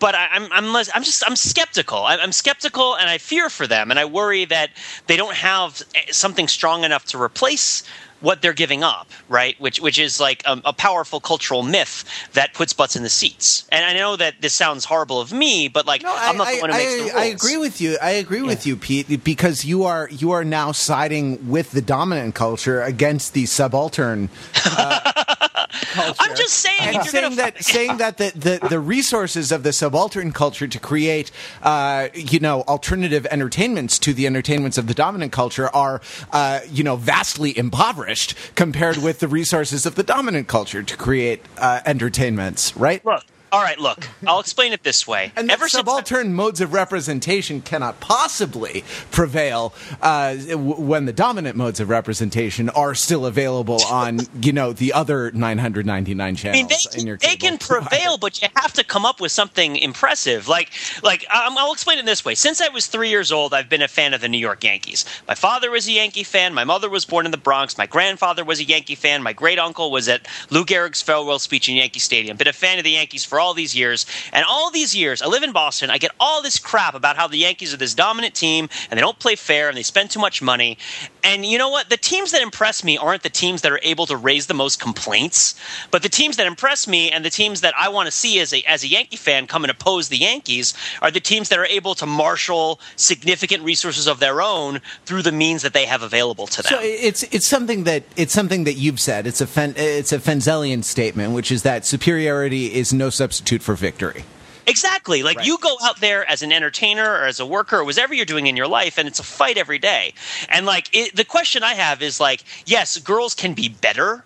[0.00, 1.75] but I, I'm I'm less, I'm just I'm skeptical.
[2.04, 4.70] I- I'm skeptical, and I fear for them, and I worry that
[5.06, 7.82] they don't have eh, something strong enough to replace
[8.20, 9.60] what they're giving up, right?
[9.60, 13.66] Which which is like a, a powerful cultural myth that puts butts in the seats.
[13.70, 16.70] And I know that this sounds horrible of me, but like I'm not the one
[16.70, 17.12] who makes the rules.
[17.14, 17.98] I agree with you.
[18.00, 22.34] I agree with you, Pete, because you are you are now siding with the dominant
[22.34, 24.30] culture against the subaltern.
[24.64, 25.12] Uh,
[25.82, 26.14] culture.
[26.18, 29.62] I'm just saying, and you're saying gonna that saying that the, the, the resources of
[29.62, 31.30] the subaltern culture to create
[31.62, 36.00] uh, you know alternative entertainments to the entertainments of the dominant culture are
[36.32, 41.42] uh, you know vastly impoverished compared with the resources of the dominant culture to create
[41.58, 43.04] uh, entertainments, right?
[43.04, 45.32] Look, all right, look, I'll explain it this way.
[45.36, 51.78] And Ever subaltern modes of representation cannot possibly prevail uh, w- when the dominant modes
[51.80, 57.00] of representation are still available on, you know, the other 999 channels I mean, they,
[57.00, 60.48] in your they can prevail, but you have to come up with something impressive.
[60.48, 60.70] Like,
[61.02, 62.34] like um, I'll explain it this way.
[62.34, 65.04] Since I was three years old, I've been a fan of the New York Yankees.
[65.28, 66.52] My father was a Yankee fan.
[66.52, 67.78] My mother was born in the Bronx.
[67.78, 69.22] My grandfather was a Yankee fan.
[69.22, 72.36] My great uncle was at Lou Gehrig's farewell speech in Yankee Stadium.
[72.36, 75.26] Been a fan of the Yankees for all these years, and all these years, I
[75.26, 75.90] live in Boston.
[75.90, 79.02] I get all this crap about how the Yankees are this dominant team and they
[79.02, 80.78] don't play fair and they spend too much money.
[81.26, 81.90] And you know what?
[81.90, 84.80] The teams that impress me aren't the teams that are able to raise the most
[84.80, 85.58] complaints,
[85.90, 88.54] but the teams that impress me and the teams that I want to see as
[88.54, 91.66] a as a Yankee fan come and oppose the Yankees are the teams that are
[91.66, 96.46] able to marshal significant resources of their own through the means that they have available
[96.46, 96.70] to them.
[96.70, 99.26] So it's it's something that it's something that you've said.
[99.26, 103.74] It's a Fen, it's a Fenzelian statement, which is that superiority is no substitute for
[103.74, 104.24] victory.
[104.66, 105.22] Exactly.
[105.22, 105.46] Like Right.
[105.46, 108.46] you go out there as an entertainer or as a worker or whatever you're doing
[108.46, 110.12] in your life, and it's a fight every day.
[110.48, 114.24] And like it, the question I have is like, yes, girls can be better,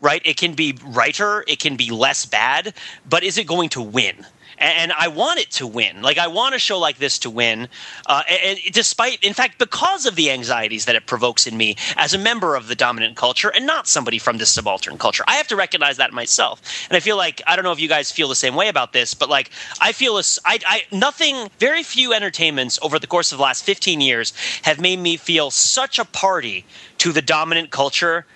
[0.00, 0.22] right?
[0.24, 2.74] It can be righter, it can be less bad,
[3.08, 4.26] but is it going to win?
[4.64, 6.02] And I want it to win.
[6.02, 7.68] Like I want a show like this to win,
[8.06, 12.14] uh, and despite, in fact, because of the anxieties that it provokes in me as
[12.14, 15.24] a member of the dominant culture and not somebody from this subaltern culture.
[15.26, 17.88] I have to recognize that myself, and I feel like I don't know if you
[17.88, 21.50] guys feel the same way about this, but like I feel a I I nothing,
[21.58, 25.50] very few entertainments over the course of the last fifteen years have made me feel
[25.50, 26.64] such a party
[26.98, 28.26] to the dominant culture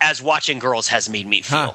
[0.00, 1.58] as watching girls has made me feel.
[1.58, 1.72] Huh.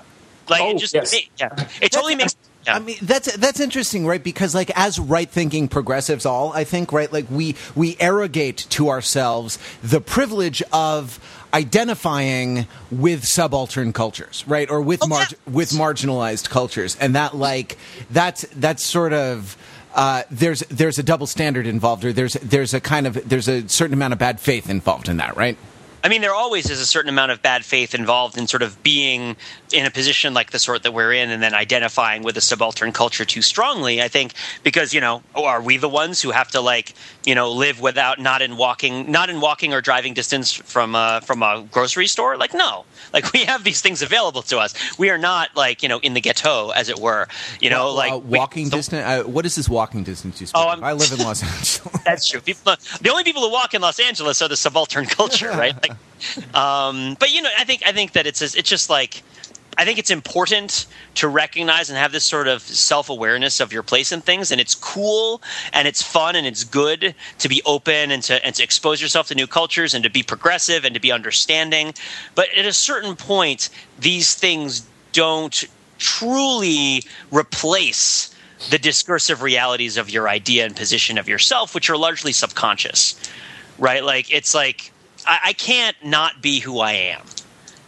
[0.50, 1.14] Like Oh, it just, yes.
[1.14, 1.50] it- yeah,
[1.82, 2.76] it totally makes Yeah.
[2.76, 4.24] I mean that's that's interesting, right?
[4.24, 7.12] Because like as right-thinking progressives, all I think, right?
[7.12, 11.20] Like we we arrogate to ourselves the privilege of
[11.54, 15.38] identifying with subaltern cultures, right, or with Oh, mar- yeah.
[15.54, 17.78] with marginalized cultures, and that like
[18.12, 19.58] that's that's sort of.
[19.94, 23.68] Uh, there's there's a double standard involved, or there's there's a kind of there's a
[23.68, 25.58] certain amount of bad faith involved in that, right?
[26.04, 28.82] I mean, there always is a certain amount of bad faith involved in sort of
[28.82, 29.36] being
[29.72, 32.92] in a position like the sort that we're in and then identifying with a subaltern
[32.92, 34.02] culture too strongly.
[34.02, 34.34] I think
[34.64, 38.20] because, you know, are we the ones who have to like, you know, live without
[38.20, 42.36] not in walking, not in walking or driving distance from a, from a grocery store?
[42.36, 42.84] Like, no.
[43.14, 44.74] Like we have these things available to us.
[44.98, 47.28] We are not like, you know, in the ghetto as it were.
[47.60, 49.06] You know, Well, like uh, we- walking so- distance.
[49.06, 50.60] Uh, what is this walking distance you speak?
[50.60, 50.70] Oh, of?
[50.70, 51.80] I'm- I live in Los Angeles.
[52.04, 52.42] That's true.
[52.42, 55.76] People, the only people who walk in Los Angeles are the subaltern culture, right?
[55.82, 55.91] Like,
[56.54, 59.24] um, but you know, I think I think that it's it's just like
[59.78, 63.84] I think it's important to recognize and have this sort of self awareness of your
[63.84, 65.42] place in things, and it's cool
[65.74, 69.28] and it's fun and it's good to be open and to and to expose yourself
[69.30, 71.94] to new cultures and to be progressive and to be understanding.
[72.36, 75.64] But at a certain point, these things don't
[75.98, 78.36] truly replace
[78.70, 83.16] the discursive realities of your idea and position of yourself, which are largely subconscious,
[83.80, 84.04] right?
[84.04, 84.92] Like it's like
[85.28, 87.26] I, I can't not be who I am.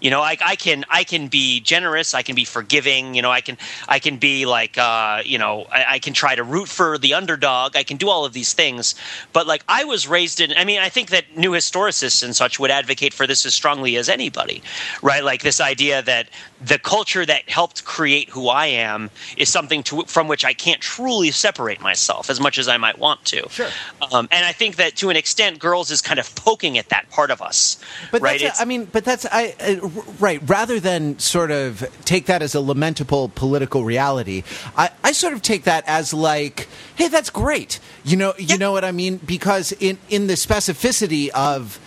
[0.04, 2.13] You know, I, I can I can be generous.
[2.13, 3.16] I can be forgiving.
[3.16, 6.36] You know, I can I can be like uh, you know I, I can try
[6.36, 7.78] to root for the underdog.
[7.78, 8.96] I can do all of these things.
[9.32, 10.52] But like I was raised in.
[10.58, 13.96] I mean, I think that new historicists and such would advocate for this as strongly
[13.96, 14.62] as anybody,
[15.02, 15.24] right?
[15.24, 16.28] Like this idea that
[16.63, 20.82] the culture that helped create who I am is something to, from which I can't
[20.82, 23.48] truly separate myself as much as I might want to.
[23.50, 23.70] Sure.
[24.12, 27.10] Um, and I think that to an extent, girls is kind of poking at that
[27.10, 27.78] part of us.
[28.12, 28.39] But right?
[28.39, 29.89] that's, I mean, but that's I uh,
[30.20, 30.42] right.
[30.48, 34.44] Rather than sort of take that as a lamentable political reality,
[34.78, 37.80] I, I sort of take that as like, hey, that's great.
[38.04, 39.18] You know, you know what I mean?
[39.18, 41.80] Because in in the specificity of.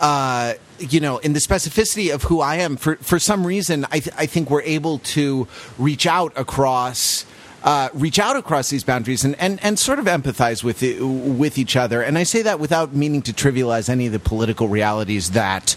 [0.00, 4.00] Uh, you know, in the specificity of who I am, for for some reason, I
[4.00, 5.46] th- I think we're able to
[5.78, 7.24] reach out across
[7.62, 10.82] uh, reach out across these boundaries and, and, and sort of empathize with
[11.38, 12.02] with each other.
[12.02, 15.76] And I say that without meaning to trivialize any of the political realities that.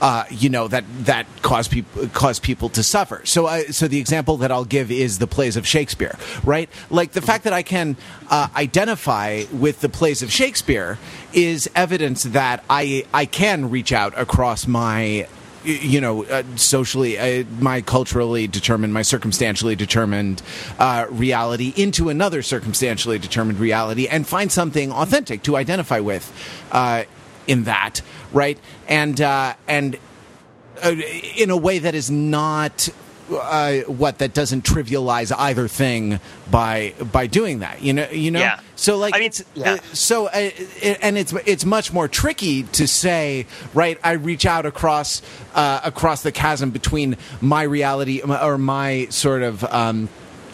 [0.00, 3.20] Uh, you know that that cause people cause people to suffer.
[3.24, 6.70] So, I, so the example that I'll give is the plays of Shakespeare, right?
[6.88, 7.96] Like the fact that I can
[8.30, 10.98] uh, identify with the plays of Shakespeare
[11.34, 15.26] is evidence that I I can reach out across my
[15.64, 20.42] you know, uh, socially, uh, my culturally determined, my circumstantially determined
[20.78, 26.32] uh, reality into another circumstantially determined reality and find something authentic to identify with
[26.72, 27.04] uh,
[27.50, 28.00] in that,
[28.32, 28.58] right?
[28.88, 29.98] And uh, and
[30.82, 30.94] uh,
[31.36, 32.88] in a way that is not
[33.30, 37.82] uh, what that doesn't trivialize either thing by by doing that.
[37.82, 38.40] You know, you know.
[38.40, 38.60] Yeah.
[38.76, 39.72] So like, I mean, it's, yeah.
[39.74, 43.98] uh, so uh, it- and it's it's much more tricky to say, right?
[44.02, 45.22] I reach out across
[45.54, 49.64] uh, across the chasm between my reality or my sort of.
[49.64, 50.08] Um,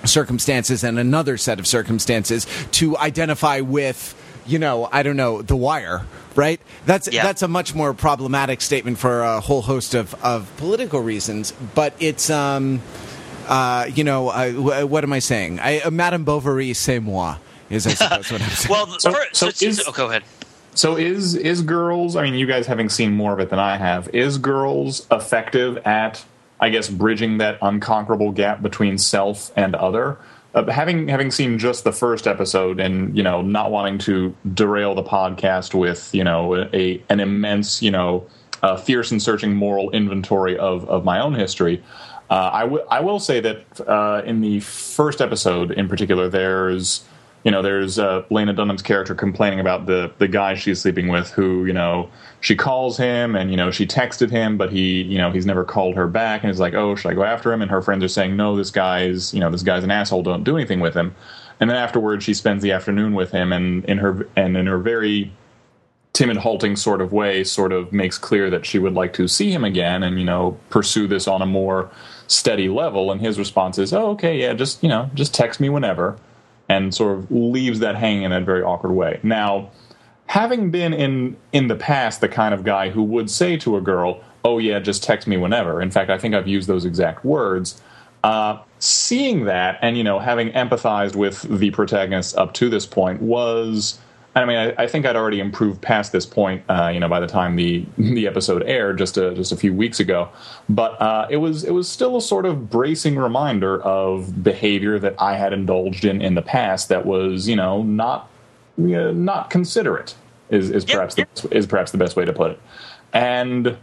[0.04, 4.14] circumstances and another set of circumstances to identify with
[4.46, 6.02] you know i don't know the wire
[6.34, 7.22] right that's Yeah.
[7.22, 11.94] that's a much more problematic statement for a whole host of, of political reasons but
[11.98, 12.80] it's um
[13.48, 17.36] uh you know uh, wh- what am i saying I, uh, madame bovary c'est moi
[17.70, 20.22] is i suppose what i'm saying Well, So- for, so so, is- oh, go ahead.
[20.74, 22.16] So is is girls?
[22.16, 24.10] I mean, you guys having seen more of it than I have.
[24.14, 26.22] Is girls effective at,
[26.60, 30.18] I guess, bridging that unconquerable gap between self and other?
[30.56, 34.94] Uh, having having seen just the first episode, and you know, not wanting to derail
[34.94, 38.26] the podcast with you know a an immense you know
[38.62, 41.82] uh, fierce and searching moral inventory of of my own history.
[42.30, 47.04] Uh, I wi- I will say that uh, in the first episode, in particular, there's
[47.46, 51.30] you know, there's uh, Lena Dunham's character complaining about the the guy she's sleeping with,
[51.30, 55.16] who you know she calls him and you know she texted him, but he you
[55.16, 57.62] know he's never called her back, and is like, oh, should I go after him?
[57.62, 60.24] And her friends are saying, no, this guy's you know this guy's an asshole.
[60.24, 61.14] Don't do anything with him.
[61.60, 64.78] And then afterwards, she spends the afternoon with him, and in her and in her
[64.78, 65.30] very
[66.14, 69.52] timid, halting sort of way, sort of makes clear that she would like to see
[69.52, 71.92] him again and you know pursue this on a more
[72.26, 73.12] steady level.
[73.12, 76.16] And his response is, "Oh, okay, yeah, just you know, just text me whenever,"
[76.68, 79.20] and sort of leaves that hanging in that very awkward way.
[79.22, 79.70] Now,
[80.26, 83.80] having been in in the past the kind of guy who would say to a
[83.80, 87.24] girl, "Oh yeah, just text me whenever." In fact, I think I've used those exact
[87.24, 87.80] words.
[88.24, 93.22] Uh, seeing that and you know having empathized with the protagonist up to this point
[93.22, 93.98] was
[94.36, 97.20] I mean, I, I, think I'd already improved past this point, uh, you know, by
[97.20, 100.28] the time the the episode aired just a, just a few weeks ago.
[100.68, 105.14] But uh, it was it was still a sort of bracing reminder of behavior that
[105.18, 108.28] I had indulged in in the past that was, you know, not
[108.76, 110.14] not considerate
[110.50, 111.14] is is perhaps.
[111.14, 112.60] The, is perhaps the best way to put it.
[113.12, 113.78] And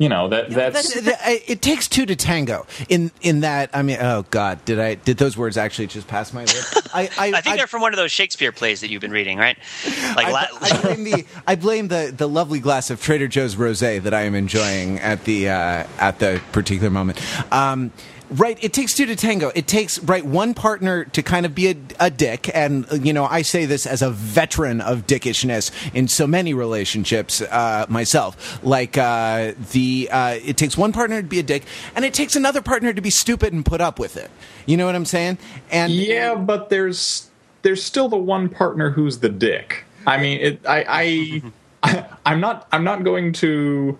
[0.00, 2.66] you know that that's that, that, it takes two to tango.
[2.88, 6.32] In in that i mean oh god did i did those words actually just pass
[6.32, 6.88] my lips?
[6.94, 9.10] I I, I, think I, they're from one of those shakespeare plays that you've been
[9.12, 9.58] reading right?
[10.16, 13.56] Like I, la- I blame the i blame the the lovely glass of trader joe's
[13.56, 17.20] rosé that i am enjoying at the uh, at the particular moment.
[17.52, 17.92] Um,
[18.30, 19.50] Right, it takes two to tango.
[19.56, 23.24] It takes right one partner to kind of be a, a, dick, and you know
[23.24, 28.62] I say this as a veteran of dickishness in so many relationships uh, myself.
[28.62, 31.64] Like uh, the, uh, it takes one partner to be a dick,
[31.96, 34.30] and it takes another partner to be stupid and put up with it.
[34.64, 35.38] You know what I'm saying?
[35.72, 37.30] And yeah, but there's
[37.62, 39.84] there's still the one partner who's the dick.
[40.06, 41.42] I mean, it, I, I,
[41.82, 43.98] I I'm not I'm not going to.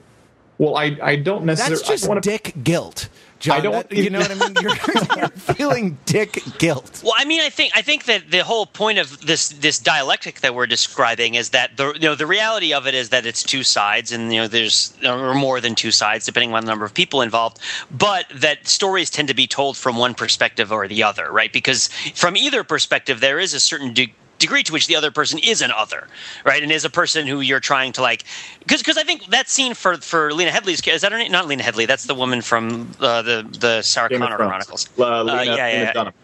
[0.59, 1.77] Well, I I don't necessarily.
[1.79, 3.09] That's just wanna, dick guilt.
[3.41, 3.89] John, I don't.
[3.89, 4.55] That, you know what I mean?
[4.61, 4.73] You're,
[5.17, 7.01] you're, feeling dick guilt.
[7.03, 10.41] Well, I mean, I think I think that the whole point of this this dialectic
[10.41, 13.43] that we're describing is that the you know the reality of it is that it's
[13.43, 16.85] two sides, and you know there's or more than two sides depending on the number
[16.85, 17.59] of people involved,
[17.91, 21.53] but that stories tend to be told from one perspective or the other, right?
[21.53, 25.39] Because from either perspective, there is a certain de- degree to which the other person
[25.39, 26.09] is an other,
[26.45, 26.61] right?
[26.61, 28.25] And is a person who you're trying to like,
[28.59, 31.31] because because I think that scene for for Lena Headey's is that her name?
[31.31, 31.87] Not Lena Headey.
[31.87, 34.89] That's the woman from uh, the the Sarah Game Connor Chronicles.
[34.99, 36.15] Uh, Lena, uh, yeah, yeah, Lena Dunham.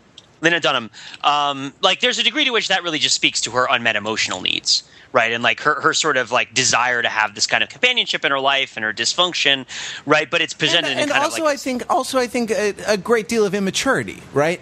[0.41, 0.91] Lena Dunham.
[1.23, 4.41] Um, like, there's a degree to which that really just speaks to her unmet emotional
[4.41, 7.71] needs right and like her, her sort of like desire to have this kind of
[7.71, 9.65] companionship in her life and her dysfunction
[10.05, 12.97] right but it's presented and, and also like i think also i think a, a,
[12.97, 14.61] great deal of immaturity right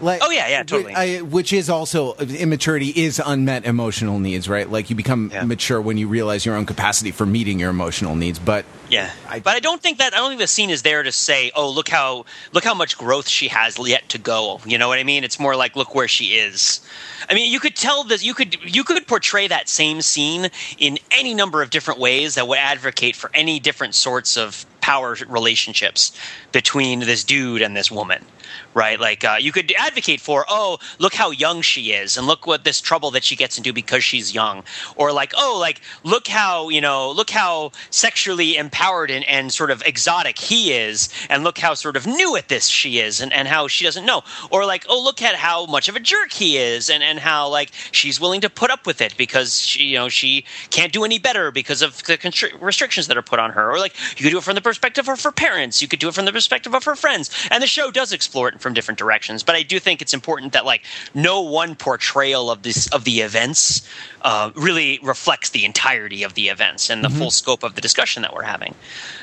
[0.00, 0.94] like, oh yeah, yeah, totally.
[0.94, 4.68] I, which is also immaturity is unmet emotional needs, right?
[4.68, 5.44] Like you become yeah.
[5.44, 8.38] mature when you realize your own capacity for meeting your emotional needs.
[8.38, 11.02] But yeah, I, but I don't think that I don't think the scene is there
[11.02, 14.60] to say, oh, look how look how much growth she has yet to go.
[14.66, 15.24] You know what I mean?
[15.24, 16.80] It's more like look where she is.
[17.28, 18.22] I mean, you could tell this.
[18.22, 22.46] You could you could portray that same scene in any number of different ways that
[22.46, 26.16] would advocate for any different sorts of power relationships
[26.52, 28.24] between this dude and this woman
[28.76, 29.00] right?
[29.00, 32.62] Like uh, you could advocate for, oh, look how young she is, and look what
[32.62, 34.62] this trouble that she gets into because she's young,
[34.96, 39.70] or like, oh, like look how you know, look how sexually empowered and, and sort
[39.70, 43.32] of exotic he is, and look how sort of new at this she is, and,
[43.32, 46.32] and how she doesn't know, or like, oh, look at how much of a jerk
[46.32, 49.84] he is, and and how like she's willing to put up with it because she,
[49.84, 53.38] you know, she can't do any better because of the constri- restrictions that are put
[53.38, 55.88] on her, or like you could do it from the perspective of her parents, you
[55.88, 58.60] could do it from the perspective of her friends, and the show does explore it
[58.66, 59.44] from different directions.
[59.44, 60.82] But I do think it's important that like
[61.14, 63.86] no one portrayal of this of the events
[64.22, 67.18] uh, really reflects the entirety of the events and the mm-hmm.
[67.18, 68.74] full scope of the discussion that we're having.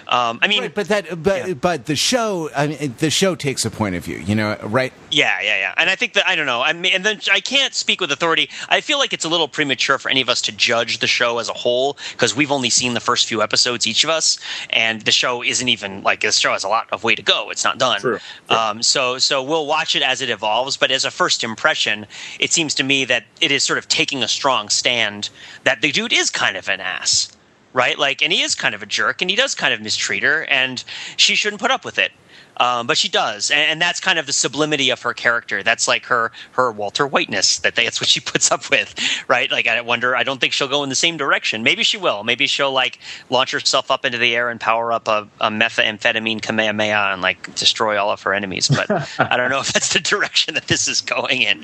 [0.08, 1.54] Um, I mean, right, but that, but yeah.
[1.56, 4.94] but the show, I mean, the show takes a point of view, you know, right?
[5.12, 5.74] Yeah, yeah, yeah.
[5.76, 6.62] And I think that I don't know.
[6.62, 8.50] I mean, and then I can't speak with authority.
[8.70, 11.40] I feel like it's a little premature for any of us to judge the show
[11.40, 14.38] as a whole because we've only seen the first few episodes, each of us,
[14.70, 17.50] and the show isn't even like the show has a lot of way to go.
[17.50, 18.00] It's not done.
[18.00, 18.20] True.
[18.48, 18.58] True.
[18.58, 20.78] Um, so so we'll watch it as it evolves.
[20.78, 22.06] But as a first impression,
[22.40, 25.30] it seems to me that it is sort of taking a strong stand
[25.64, 27.36] that the dude is kind of an ass
[27.74, 27.98] right?
[27.98, 30.46] Like, and he is kind of a jerk, and he does kind of mistreat her,
[30.46, 30.84] and
[31.18, 32.12] she shouldn't put up with it.
[32.58, 35.64] Um, but she does, and, and, that's kind of the sublimity of her character.
[35.64, 37.60] That's like her her Walter Whiteness.
[37.60, 38.94] That that's what she puts up with,
[39.28, 39.52] right?
[39.52, 40.16] Like I wonder.
[40.16, 41.64] I don't think she'll go in the same direction.
[41.64, 42.24] Maybe she will.
[42.24, 46.42] Maybe she'll like launch herself up into the air and power up a, a methamphetamine
[46.42, 48.68] kamehameha and like destroy all of her enemies.
[48.68, 51.64] But I don't know if that's the direction that this is going in.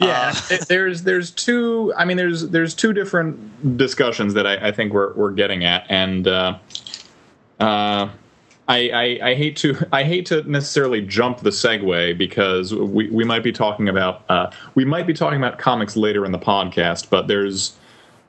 [0.00, 1.92] Yeah, uh, there's there's two.
[1.96, 5.86] I mean, there's there's two different discussions that I, I think we're we're getting at,
[5.90, 6.26] and.
[6.26, 6.58] Uh,
[7.60, 8.08] uh,
[8.66, 13.24] I, I, I, hate to I hate to necessarily jump the segue because we, we
[13.24, 17.10] might be talking about uh, we might be talking about comics later in the podcast,
[17.10, 17.74] but there's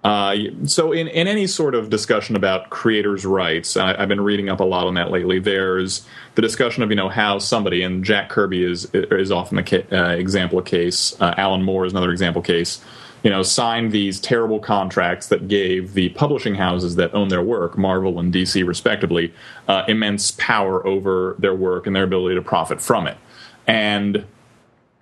[0.04, 4.50] uh, so in, in any sort of discussion about creators' rights, I, have been reading
[4.50, 5.40] up a lot on that lately.
[5.40, 9.64] There's the discussion of you know how somebody and Jack Kirby is is often the
[9.64, 11.20] ca- uh, example case.
[11.20, 12.82] Uh, Alan Moore is another example case
[13.26, 17.76] you know, signed these terrible contracts that gave the publishing houses that own their work,
[17.76, 19.34] Marvel and DC respectively,
[19.68, 23.18] uh, immense power over their work and their ability to profit from it.
[23.66, 24.26] And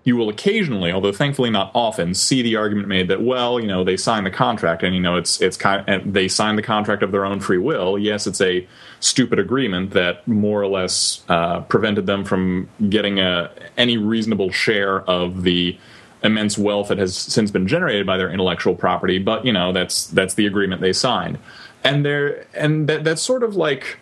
[0.06, 3.84] you will occasionally, although thankfully not often, see the argument made that well, you know,
[3.84, 7.04] they signed the contract, and you know, it's it's kind of, they signed the contract
[7.04, 8.00] of their own free will.
[8.00, 8.66] Yes, it's a
[9.02, 15.02] stupid agreement that more or less uh, prevented them from getting a any reasonable share
[15.02, 15.78] of the
[16.24, 19.20] immense wealth that has since been generated by their intellectual property.
[19.20, 21.38] But you know, that's that's the agreement they signed,
[21.84, 24.00] and they're and that, that's sort of like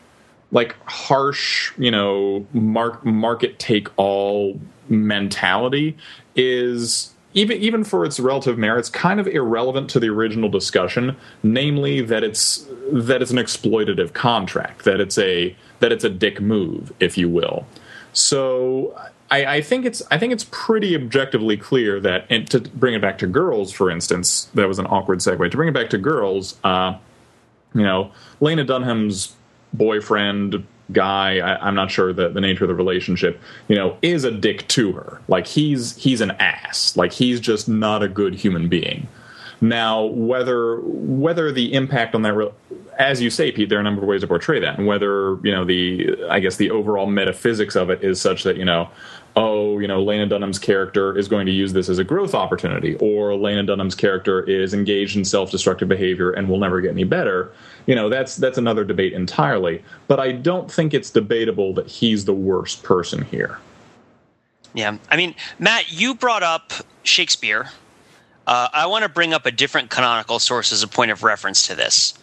[0.51, 4.59] like harsh, you know, mark, market take all
[4.89, 5.97] mentality
[6.35, 12.01] is even even for its relative merits kind of irrelevant to the original discussion namely
[12.01, 16.91] that it's that it's an exploitative contract that it's a that it's a dick move
[16.99, 17.65] if you will
[18.11, 18.93] so
[19.31, 23.01] I, I think it's I think it's pretty objectively clear that and to bring it
[23.01, 25.49] back to girls for instance that was an awkward segue.
[25.49, 26.97] To bring it back to girls uh,
[27.73, 28.11] you know
[28.41, 29.33] Lena Dunham's
[29.73, 34.25] boyfriend guy I, am not sure the, the nature of the relationship you know is
[34.25, 35.21] a dick to her.
[35.29, 36.97] Like he's he's an ass.
[36.97, 39.07] Like he's just not a good human being.
[39.61, 42.51] Now whether whether the impact on that re-
[43.01, 45.35] as you say pete there are a number of ways to portray that and whether
[45.43, 48.89] you know the i guess the overall metaphysics of it is such that you know
[49.35, 52.95] oh, you know, Lena Dunham's character is going to use this as a growth opportunity,
[52.95, 57.51] or Lena Dunham's character is engaged in self-destructive behavior and will never get any better.
[57.85, 59.83] You know, that's that's another debate entirely.
[60.07, 63.59] But I don't think it's debatable that he's the worst person here.
[64.73, 66.71] Yeah, I mean, Matt, you brought up
[67.03, 67.69] Shakespeare.
[68.47, 71.67] Uh, I want to bring up a different canonical source as a point of reference
[71.67, 72.13] to this.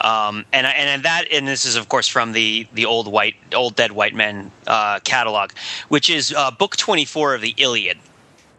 [0.00, 3.76] Um, and and that and this is of course from the the old white old
[3.76, 5.52] dead white men uh, catalog,
[5.88, 7.98] which is uh, book twenty four of the Iliad.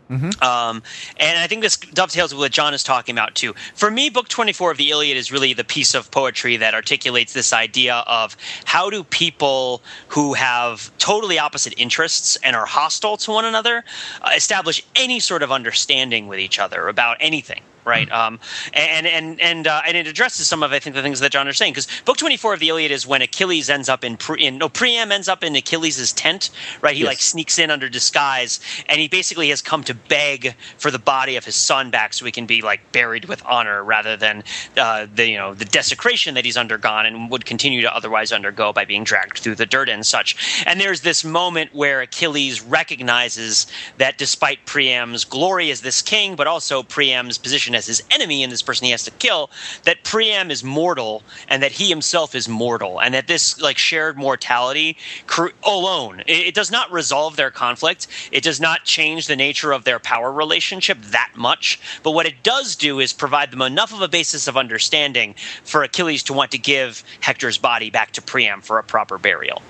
[0.10, 0.42] Mm-hmm.
[0.42, 0.84] Um,
[1.18, 3.54] and I think this dovetails with what John is talking about too.
[3.76, 7.34] For me, Book 24 of the Iliad is really the piece of poetry that articulates
[7.34, 13.32] this idea of how do people who have totally opposite interests and are hostile to
[13.32, 13.84] one another
[14.22, 18.12] uh, establish any sort of understanding with each other about anything right?
[18.12, 18.40] Um,
[18.74, 21.48] and and and uh, and it addresses some of I think the things that John
[21.48, 24.18] is saying because book twenty four of the Iliad is when Achilles ends up in,
[24.18, 26.94] pre, in no Priam ends up in Achilles' tent, right?
[26.94, 27.08] He yes.
[27.08, 31.38] like sneaks in under disguise, and he basically has come to beg for the body
[31.38, 34.44] of his son back so he can be like buried with honor rather than
[34.78, 38.74] uh, the you know the desecration that he's undergone and would continue to otherwise undergo
[38.74, 40.64] by being dragged through the dirt and such.
[40.66, 43.68] And there's this moment where Achilles recognizes
[43.98, 48.52] that despite Priam's glory as this king, but also Priam's position as his enemy and
[48.52, 49.50] this person he has to kill,
[49.84, 54.18] that Priam is mortal and that he himself is mortal, and that this like shared
[54.18, 54.98] mortality
[55.28, 58.08] cr- alone it, it does not resolve their conflict.
[58.32, 61.80] It does not change the nature of their power relationship that much.
[62.04, 65.84] But what it does do is provide them enough of a basis of understanding for
[65.84, 69.62] Achilles to want to give Hector's body back to Priam for a proper burial,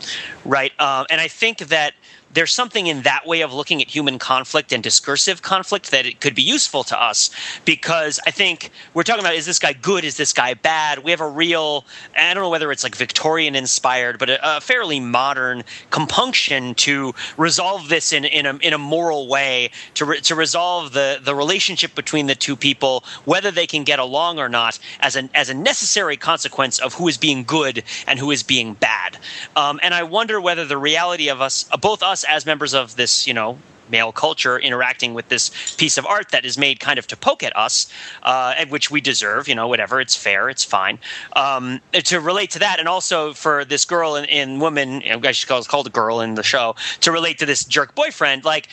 [0.46, 0.72] right?
[0.80, 1.94] Um, and I think that
[2.38, 6.22] there's something in that way of looking at human conflict and discursive conflict that it
[6.22, 7.32] could be useful to us
[7.66, 10.04] because I think we're talking about is this guy good?
[10.04, 11.04] Is this guy bad?
[11.04, 11.86] We have a real,
[12.16, 17.16] I don't know whether it's like Victorian inspired, but a, a fairly modern compunction to
[17.38, 21.34] resolve this in, in, a, in a moral way, to, re, to resolve the, the
[21.34, 25.50] relationship between the two people, whether they can get along or not, as, an, as
[25.50, 29.18] a necessary consequence of who is being good and who is being bad.
[29.56, 32.96] Um, and I wonder whether the reality of us, both us us as members of
[32.96, 33.58] this, you know,
[33.90, 37.44] male culture interacting with this piece of art that is made kind of to poke
[37.44, 37.92] at us,
[38.24, 40.02] uh, which we deserve, you know, whatever.
[40.02, 41.00] It's fair, it's fine.
[41.34, 45.32] Um, to relate to that, and also for this girl and, and woman, you know,
[45.32, 48.68] she called a girl in the show, to relate to this jerk boyfriend, like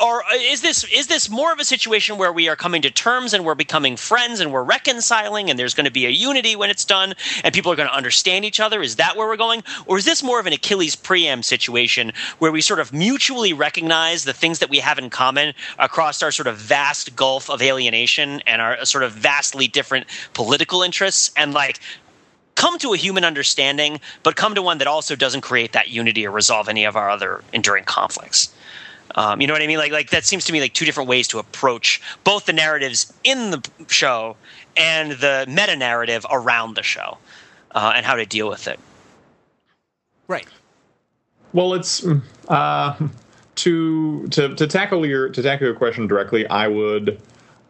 [0.00, 3.32] or is this is this more of a situation where we are coming to terms
[3.32, 6.70] and we're becoming friends and we're reconciling and there's going to be a unity when
[6.70, 8.82] it's done and people are going to understand each other?
[8.82, 9.62] Is that where we're going?
[9.86, 14.24] Or is this more of an achilles priam situation where we sort of mutually recognize
[14.24, 18.42] the things that we have in common across our sort of vast gulf of alienation
[18.46, 21.78] and our sort of vastly different political interests and like
[22.54, 26.26] come to a human understanding but come to one that also doesn't create that unity
[26.26, 28.54] or resolve any of our other enduring conflicts
[29.14, 29.78] um, you know what I mean?
[29.78, 33.12] Like, like that seems to me like two different ways to approach both the narratives
[33.22, 34.36] in the show
[34.76, 37.18] and the meta narrative around the show,
[37.72, 38.78] uh, and how to deal with it.
[40.26, 40.46] Right.
[41.52, 42.04] Well, it's
[42.48, 42.96] uh,
[43.56, 46.46] to to to tackle your to tackle your question directly.
[46.48, 47.20] I would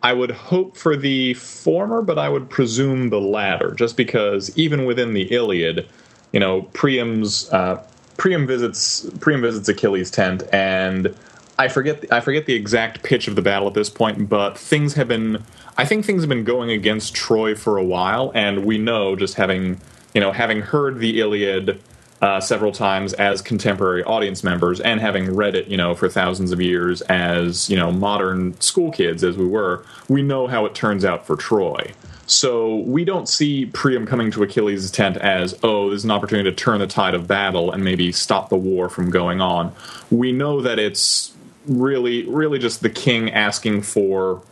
[0.03, 4.85] I would hope for the former, but I would presume the latter, just because even
[4.85, 5.89] within the Iliad,
[6.33, 7.83] you know, Priam's uh,
[8.17, 11.15] Priam visits Priam visits Achilles' tent and
[11.59, 14.95] I forget I forget the exact pitch of the battle at this point, but things
[14.95, 15.45] have been
[15.77, 19.35] I think things have been going against Troy for a while, and we know just
[19.35, 19.81] having
[20.15, 21.81] you know having heard the Iliad
[22.21, 26.53] uh, several times as contemporary audience members and having read it you know for thousands
[26.53, 30.75] of years as you know modern school kids as we were, we know how it
[30.75, 31.93] turns out for Troy.
[32.27, 36.57] So we don't see Priam coming to Achilles' tent as, oh, there's an opportunity to
[36.57, 39.75] turn the tide of battle and maybe stop the war from going on.
[40.11, 41.35] We know that it's
[41.67, 44.43] really, really just the king asking for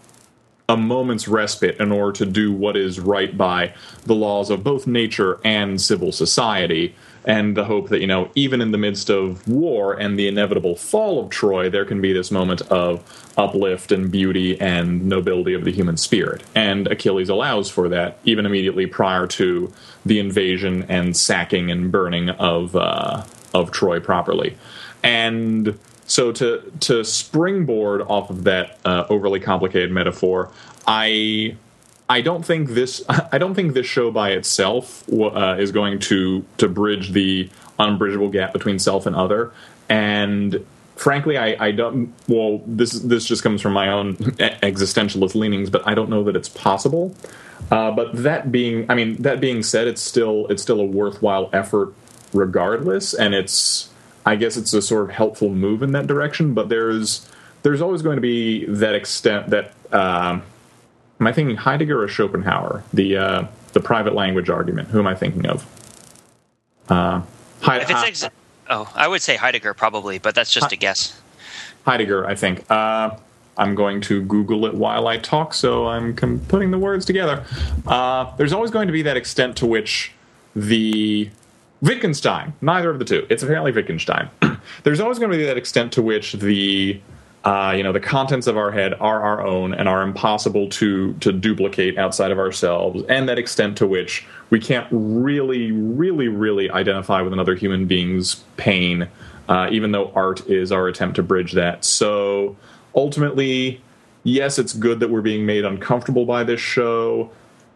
[0.68, 4.86] a moment's respite in order to do what is right by the laws of both
[4.86, 6.94] nature and civil society
[7.24, 10.74] and the hope that you know even in the midst of war and the inevitable
[10.74, 13.02] fall of troy there can be this moment of
[13.36, 16.42] uplift and beauty and nobility of the human spirit.
[16.54, 19.72] And achilles allows for that even immediately prior to
[20.04, 24.56] the invasion and sacking and burning of uh, of troy properly.
[25.02, 25.78] And
[26.12, 30.50] so to to springboard off of that uh, overly complicated metaphor
[30.86, 31.56] i
[32.08, 33.02] I don't think this.
[33.08, 37.48] I don't think this show by itself uh, is going to to bridge the
[37.78, 39.50] unbridgeable gap between self and other.
[39.88, 42.12] And frankly, I, I don't.
[42.28, 46.36] Well, this this just comes from my own existentialist leanings, but I don't know that
[46.36, 47.14] it's possible.
[47.70, 51.48] Uh, but that being, I mean, that being said, it's still it's still a worthwhile
[51.52, 51.94] effort,
[52.34, 53.14] regardless.
[53.14, 53.88] And it's,
[54.24, 56.54] I guess, it's a sort of helpful move in that direction.
[56.54, 57.28] But there's
[57.62, 59.72] there's always going to be that extent that.
[59.90, 60.40] Uh,
[61.20, 62.82] Am I thinking Heidegger or Schopenhauer?
[62.92, 64.88] The uh, the private language argument.
[64.88, 65.64] Who am I thinking of?
[66.88, 67.22] Uh,
[67.62, 68.28] if it's ex-
[68.68, 71.20] oh, I would say Heidegger probably, but that's just a guess.
[71.86, 72.68] Heidegger, I think.
[72.68, 73.16] Uh,
[73.56, 77.44] I'm going to Google it while I talk, so I'm com- putting the words together.
[77.86, 80.10] Uh, there's always going to be that extent to which
[80.56, 81.30] the
[81.82, 83.26] Wittgenstein, neither of the two.
[83.28, 84.30] It's apparently Wittgenstein.
[84.84, 87.00] there's always going to be that extent to which the
[87.44, 91.12] uh, you know, the contents of our head are our own and are impossible to
[91.14, 96.70] to duplicate outside of ourselves, and that extent to which we can't really, really, really
[96.70, 99.08] identify with another human being's pain,
[99.48, 101.84] uh, even though art is our attempt to bridge that.
[101.84, 102.56] So
[102.94, 103.80] ultimately,
[104.22, 107.32] yes, it's good that we're being made uncomfortable by this show.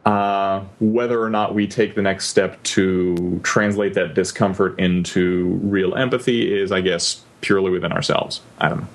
[0.06, 5.96] Uh, whether or not we take the next step to translate that discomfort into real
[5.96, 8.40] empathy is, I guess, purely within ourselves.
[8.60, 8.88] I don't know.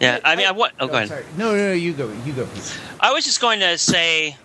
[0.00, 0.72] Yeah, I mean, I, what?
[0.80, 1.08] Oh, go ahead.
[1.08, 1.24] Sorry.
[1.36, 2.12] No, no, no, you go.
[2.24, 2.46] You go.
[2.46, 2.76] Please.
[2.98, 4.36] I was just going to say,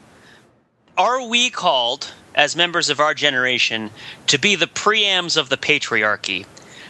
[0.95, 3.89] are we called as members of our generation
[4.28, 6.45] to be the Priams of the patriarchy,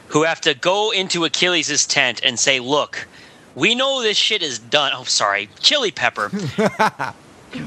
[0.10, 3.08] who have to go into Achilles' tent and say, "Look,
[3.54, 6.32] we know this shit is done." Oh, sorry, chili pepper.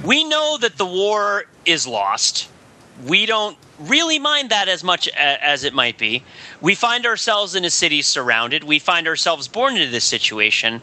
[0.05, 2.49] we know that the war is lost.
[3.07, 6.25] We don't really mind that as much as it might be.
[6.61, 8.65] We find ourselves in a city surrounded.
[8.65, 10.81] We find ourselves born into this situation.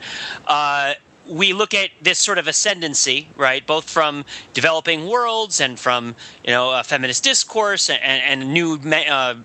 [0.47, 0.93] Uh,
[1.27, 6.51] we look at this sort of ascendancy, right, both from developing worlds and from you
[6.51, 9.35] know feminist discourse and, and new uh,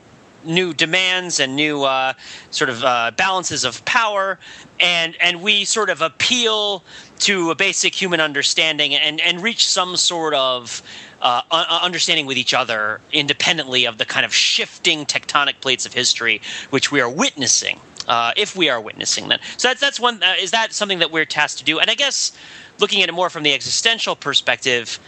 [0.45, 2.13] new demands and new uh,
[2.51, 4.39] sort of uh, balances of power,
[4.79, 6.83] and and we sort of appeal
[7.21, 10.83] to a basic human understanding and and reach some sort of
[11.23, 11.43] uh,
[11.83, 16.91] understanding with each other independently of the kind of shifting tectonic plates of history which
[16.91, 17.79] we are witnessing.
[18.09, 20.23] Uh, if we are witnessing them, so that's that's one.
[20.23, 21.79] Uh, is that something that we're tasked to do?
[21.79, 22.33] And I guess
[22.81, 24.99] looking at it more from the existential perspective,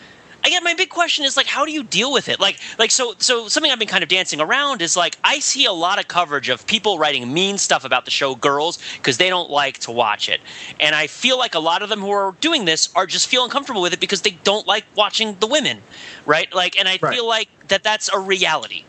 [0.45, 2.40] I get my big question is like how do you deal with it?
[2.40, 5.64] Like like so so something I've been kind of dancing around is like I see
[5.66, 9.28] a lot of coverage of people writing mean stuff about the show Girls because they
[9.28, 10.40] don't like to watch it.
[10.80, 13.45] And I feel like a lot of them who are doing this are just feel
[13.45, 15.82] uncomfortable with it because they don't like watching the women,
[16.26, 16.53] right?
[16.53, 17.14] Like and I right.
[17.14, 18.84] feel like that that's a reality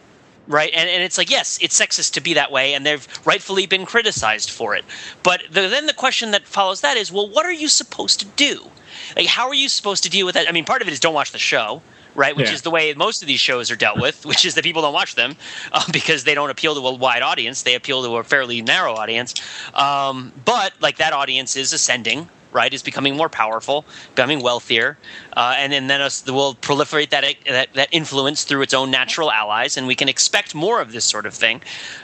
[0.47, 0.71] right?
[0.73, 3.85] And, and it's like, yes, it's sexist to be that way, and they've rightfully been
[3.85, 4.83] criticized for it.
[5.23, 8.25] But the, then the question that follows that is, well, what are you supposed to
[8.25, 8.69] do?
[9.15, 10.47] Like, how are you supposed to deal with that?
[10.47, 11.81] I mean, part of it is don't watch the show,
[12.15, 12.35] right?
[12.35, 12.53] Which yeah.
[12.53, 14.93] is the way most of these shows are dealt with, which is that people don't
[14.93, 15.35] watch them
[15.71, 17.63] uh, because they don't appeal to a wide audience.
[17.63, 19.33] They appeal to a fairly narrow audience.
[19.73, 23.85] Um, but like that audience is ascending, right, is becoming more powerful,
[24.15, 24.97] becoming wealthier,
[25.35, 29.31] uh, and, then then us, will proliferate that, that, that influence through its own natural
[29.31, 31.61] allies, and we can expect more of this sort of thing.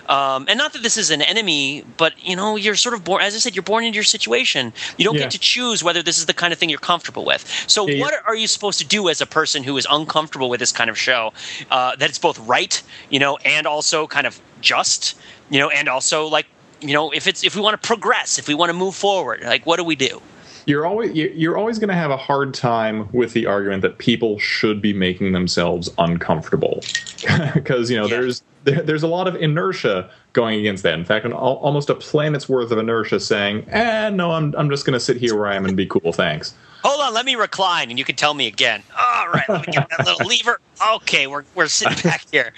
[0.07, 3.21] Um, and not that this is an enemy, but you know, you're sort of born.
[3.21, 4.73] As I said, you're born into your situation.
[4.97, 5.21] You don't yeah.
[5.21, 7.47] get to choose whether this is the kind of thing you're comfortable with.
[7.67, 10.59] So, yeah, what are you supposed to do as a person who is uncomfortable with
[10.59, 11.33] this kind of show?
[11.69, 15.17] Uh, that it's both right, you know, and also kind of just,
[15.49, 16.47] you know, and also like
[16.81, 19.41] you know if it's if we want to progress if we want to move forward
[19.43, 20.21] like what do we do
[20.65, 24.39] you're always you're always going to have a hard time with the argument that people
[24.39, 26.81] should be making themselves uncomfortable
[27.53, 28.17] because you know yeah.
[28.17, 30.93] there's there, there's a lot of inertia going against that.
[30.93, 34.85] In fact, an, almost a planet's worth of inertia saying, "Eh, no, I'm I'm just
[34.85, 36.53] going to sit here where I am and be cool, thanks."
[36.83, 38.81] Hold on, let me recline, and you can tell me again.
[38.97, 40.61] All right, let me get that little lever.
[40.95, 42.53] Okay, we're we're sitting back here.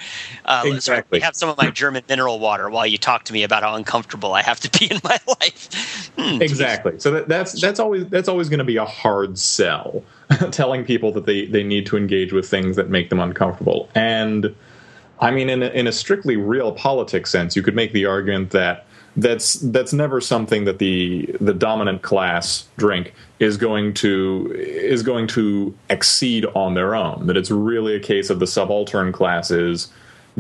[0.46, 1.20] Uh, exactly.
[1.20, 3.74] Sorry, have some of my German mineral water while you talk to me about how
[3.74, 6.12] uncomfortable I have to be in my life.
[6.18, 7.00] Hmm, exactly.
[7.00, 10.04] So that, that's that's always that's always going to be a hard sell,
[10.52, 13.90] telling people that they they need to engage with things that make them uncomfortable.
[13.96, 14.56] And
[15.20, 18.52] I mean, in a, in a strictly real politics sense, you could make the argument
[18.52, 18.86] that
[19.18, 25.26] that's that's never something that the the dominant class drink is going to is going
[25.26, 27.26] to exceed on their own.
[27.26, 29.92] That it's really a case of the subaltern classes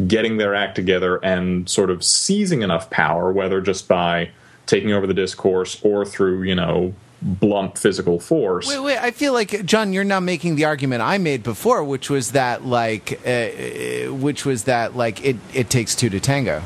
[0.07, 4.29] getting their act together and sort of seizing enough power, whether just by
[4.67, 6.93] taking over the discourse or through you know
[7.23, 8.67] blunt physical force.
[8.67, 8.97] Wait, wait.
[8.99, 12.65] I feel like John, you're now making the argument I made before, which was that
[12.65, 16.61] like, uh, uh which was that like it it takes two to tango.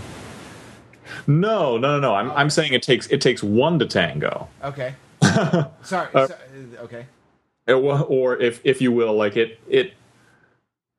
[1.28, 2.16] No, no, no, no.
[2.16, 4.50] I'm I'm saying it takes it takes one to tango.
[4.62, 4.96] Okay.
[5.22, 6.10] Sorry, sorry.
[6.14, 6.28] Uh,
[6.80, 7.06] okay.
[7.68, 9.94] It, or if if you will, like it it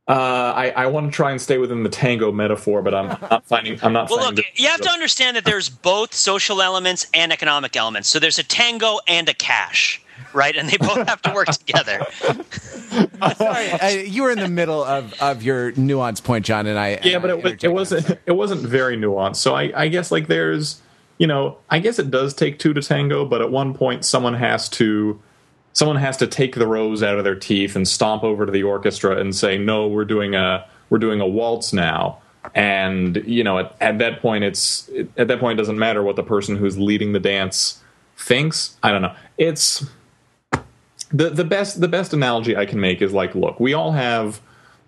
[0.08, 3.44] uh, I, I want to try and stay within the tango metaphor, but I'm not
[3.44, 3.76] finding.
[3.82, 4.08] I'm not.
[4.08, 8.08] Well, look, you have to understand that there's both social elements and economic elements.
[8.08, 10.00] So there's a tango and a cash,
[10.32, 10.54] right?
[10.54, 12.06] And they both have to work together.
[13.36, 17.00] Sorry, uh, you were in the middle of, of your nuance point, John, and I.
[17.02, 18.16] Yeah, but it, it wasn't.
[18.26, 19.36] It wasn't very nuanced.
[19.36, 20.80] So I, I guess like there's,
[21.18, 24.34] you know, I guess it does take two to tango, but at one point someone
[24.34, 25.20] has to
[25.72, 28.62] someone has to take the rose out of their teeth and stomp over to the
[28.62, 32.18] orchestra and say, "No, we're doing a we're doing a waltz now."
[32.54, 36.02] And you know, at, at that point, it's it, at that point it doesn't matter
[36.02, 37.82] what the person who's leading the dance
[38.16, 38.76] thinks.
[38.82, 39.14] I don't know.
[39.38, 39.84] It's
[41.10, 44.40] the the best the best analogy I can make is like, look, we all have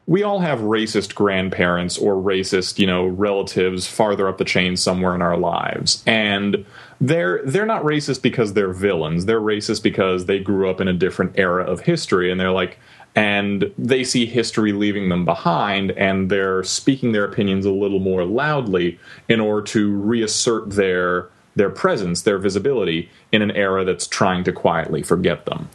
[0.09, 5.14] we all have racist grandparents or racist, you know, relatives farther up the chain somewhere
[5.14, 6.02] in our lives.
[6.06, 6.64] And
[6.98, 9.26] they're they're not racist because they're villains.
[9.26, 12.78] They're racist because they grew up in a different era of history and they're like
[13.14, 18.24] and they see history leaving them behind and they're speaking their opinions a little more
[18.24, 18.98] loudly
[19.28, 24.52] in order to reassert their their presence, their visibility in an era that's trying to
[24.52, 25.68] quietly forget them.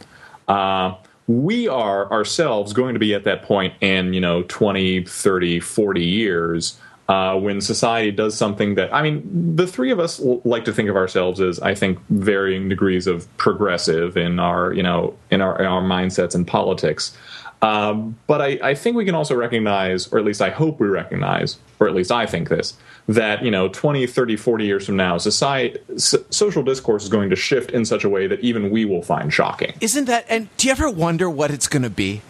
[0.48, 0.94] Uh,
[1.26, 6.04] we are ourselves going to be at that point in you know 20 30 40
[6.04, 10.72] years uh, when society does something that I mean, the three of us like to
[10.72, 15.40] think of ourselves as I think varying degrees of progressive in our you know in
[15.40, 17.16] our in our mindsets and politics.
[17.60, 20.86] Um, but I, I think we can also recognize, or at least I hope we
[20.86, 22.74] recognize, or at least I think this,
[23.08, 27.36] that you know 20 30 40 years from now society social discourse is going to
[27.36, 29.74] shift in such a way that even we will find shocking.
[29.80, 32.22] Isn't that and do you ever wonder what it's going to be?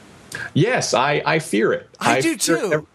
[0.52, 1.88] Yes i i fear it.
[2.00, 2.86] I, I do too.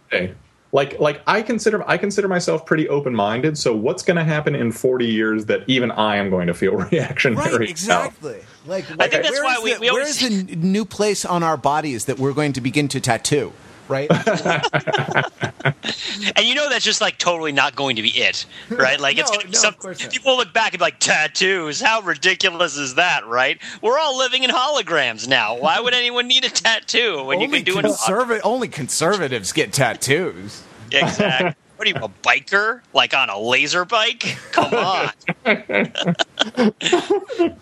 [0.71, 4.71] like like i consider i consider myself pretty open-minded so what's going to happen in
[4.71, 8.33] 40 years that even i am going to feel reactionary right exactly.
[8.33, 8.67] About?
[8.67, 10.21] like i think that's why we, the, we always...
[10.21, 13.53] where's the new place on our bodies that we're going to begin to tattoo
[13.89, 14.09] right?
[16.35, 18.99] and you know that's just like totally not going to be it, right?
[18.99, 19.75] Like no, it's no, some,
[20.09, 21.81] people look back and be like tattoos.
[21.81, 23.59] How ridiculous is that, right?
[23.81, 25.57] We're all living in holograms now.
[25.57, 28.41] Why would anyone need a tattoo when only you can do conserva- it?
[28.43, 30.63] Only conservatives get tattoos.
[30.91, 31.55] Exactly.
[31.75, 32.81] What are you, a biker?
[32.93, 34.37] Like on a laser bike?
[34.51, 35.11] Come on.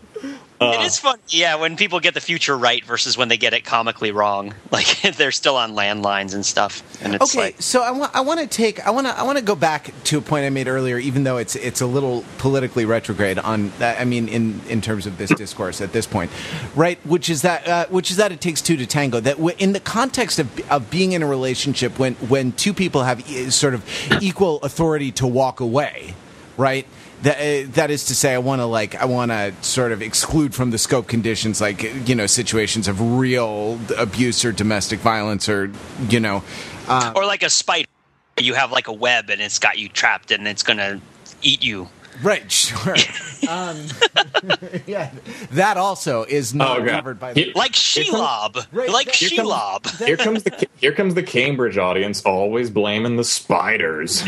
[0.60, 3.54] Uh, it is fun, yeah, when people get the future right versus when they get
[3.54, 4.54] it comically wrong.
[4.70, 6.84] Like they're still on landlines and stuff.
[7.04, 9.24] And it's okay, like, so I want I want to take I want to I
[9.24, 11.88] want to go back to a point I made earlier, even though it's it's a
[11.88, 13.72] little politically retrograde on.
[13.80, 16.32] I mean, in in terms of this discourse at this point,
[16.76, 17.00] right?
[17.08, 19.20] Which is that uh, which is that it takes two to tango.
[19.20, 23.26] That in the context of of being in a relationship when when two people have
[23.52, 23.84] sort of
[24.22, 26.14] equal authority to walk away,
[26.56, 26.86] right?
[27.24, 30.02] That uh, that is to say, I want to like I want to sort of
[30.02, 35.50] exclude from the scope conditions like you know situations of real abuse or domestic violence
[35.50, 35.72] or
[36.10, 36.44] you know,
[36.88, 37.88] uh, or like a spider.
[38.40, 41.02] You have like a web and it's got you trapped and it's gonna
[41.42, 41.90] eat you.
[42.22, 42.96] Right, sure.
[43.50, 43.78] um,
[44.86, 45.12] yeah,
[45.52, 50.06] that also is not oh, covered by the like Shelob, right, like Shelob.
[50.06, 54.24] Here comes the here comes the Cambridge audience, always blaming the spiders.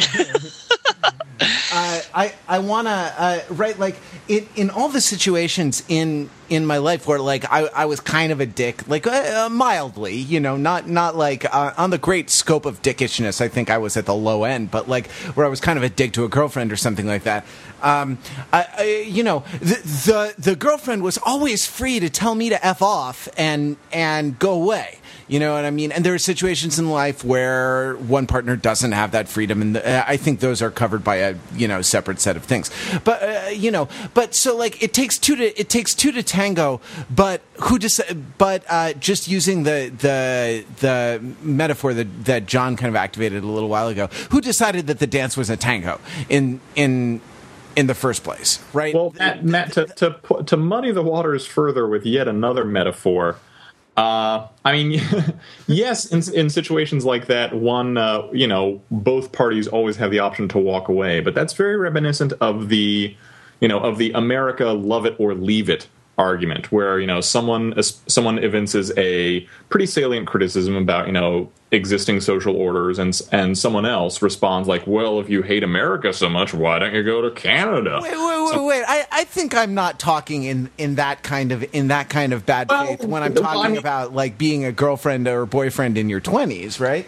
[1.42, 3.96] Uh, I I want to uh, right like
[4.28, 8.40] in all the situations in in my life where like I, I was kind of
[8.40, 12.30] a dick, like uh, uh mildly, you know, not not like uh, on the great
[12.30, 13.42] scope of dickishness.
[13.42, 15.84] I think I was at the low end, but like where I was kind of
[15.84, 17.46] a dick to a girlfriend or something like that.
[17.82, 18.18] Um,
[18.52, 19.76] I, I, you know, the,
[20.06, 24.54] the the girlfriend was always free to tell me to f off and and go
[24.54, 25.00] away.
[25.30, 25.92] You know what I mean?
[25.92, 30.10] And there are situations in life where one partner doesn't have that freedom, and the,
[30.10, 32.72] I think those are covered by a you know separate set of things.
[33.04, 36.24] But uh, you know, but so like it takes two to it takes two to
[36.24, 36.82] tango.
[37.12, 38.02] But who just
[38.40, 43.48] but uh, just using the the the metaphor that that John kind of activated a
[43.48, 47.22] little while ago, who decided that the dance was a tango in in
[47.76, 48.94] in the first place, right?
[48.94, 53.38] Well, Matt, Matt to, to to muddy the waters further with yet another metaphor,
[54.00, 55.02] Uh, I mean,
[55.68, 60.20] yes, in, in situations like that, one, uh, you know, both parties always have the
[60.20, 63.14] option to walk away, but that's very reminiscent of the,
[63.60, 65.90] you know, of the America love it or leave it
[66.20, 69.40] argument where you know someone someone evinces a
[69.70, 74.86] pretty salient criticism about you know existing social orders and and someone else responds like
[74.86, 78.00] well if you hate america so much why don't you go to canada?
[78.02, 78.84] Wait wait wait, so, wait.
[78.86, 82.46] I, I think i'm not talking in in that kind of in that kind of
[82.46, 85.98] bad well, faith when i'm talking I mean, about like being a girlfriend or boyfriend
[85.98, 87.08] in your 20s right?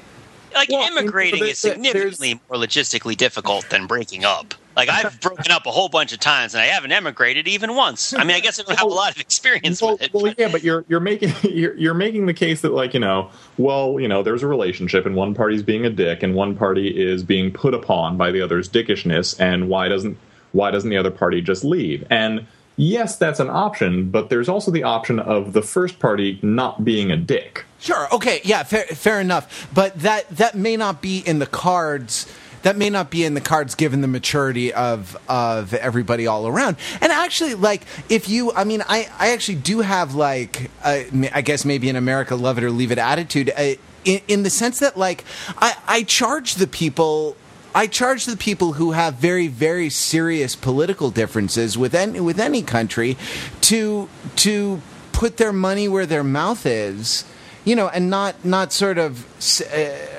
[0.54, 5.66] Like well, immigrating is significantly more logistically difficult than breaking up like I've broken up
[5.66, 8.14] a whole bunch of times, and I haven't emigrated even once.
[8.14, 10.14] I mean, I guess I don't have a lot of experience well, with it.
[10.14, 10.40] Well, but.
[10.40, 14.00] yeah, but you're you're making you're, you're making the case that like you know, well,
[14.00, 17.24] you know, there's a relationship, and one party's being a dick, and one party is
[17.24, 20.18] being put upon by the other's dickishness, and why doesn't
[20.52, 22.06] why doesn't the other party just leave?
[22.10, 22.46] And
[22.76, 27.12] yes, that's an option, but there's also the option of the first party not being
[27.12, 27.66] a dick.
[27.80, 28.08] Sure.
[28.14, 28.42] Okay.
[28.44, 28.64] Yeah.
[28.64, 28.84] Fair.
[28.86, 29.68] Fair enough.
[29.74, 32.32] But that that may not be in the cards
[32.64, 36.78] that may not be in the cards given the maturity of of everybody all around.
[37.02, 41.66] And actually, like if you, I mean, I I actually do have like I guess
[41.66, 43.52] maybe an America love it or leave it attitude.
[43.56, 45.24] Uh, in, in the sense that, like,
[45.58, 47.38] I, I charge the people
[47.74, 52.64] I charge the people who have very, very serious political differences with any, with any
[52.64, 53.18] country
[53.62, 54.82] to to
[55.14, 57.24] put their money where their mouth is,
[57.64, 59.26] you know, and not not sort of.
[59.74, 60.11] Uh,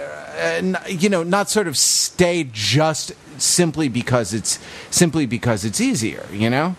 [0.88, 4.58] you know, not sort of stay just simply because it's
[4.90, 6.26] simply because it's easier.
[6.32, 6.76] You know.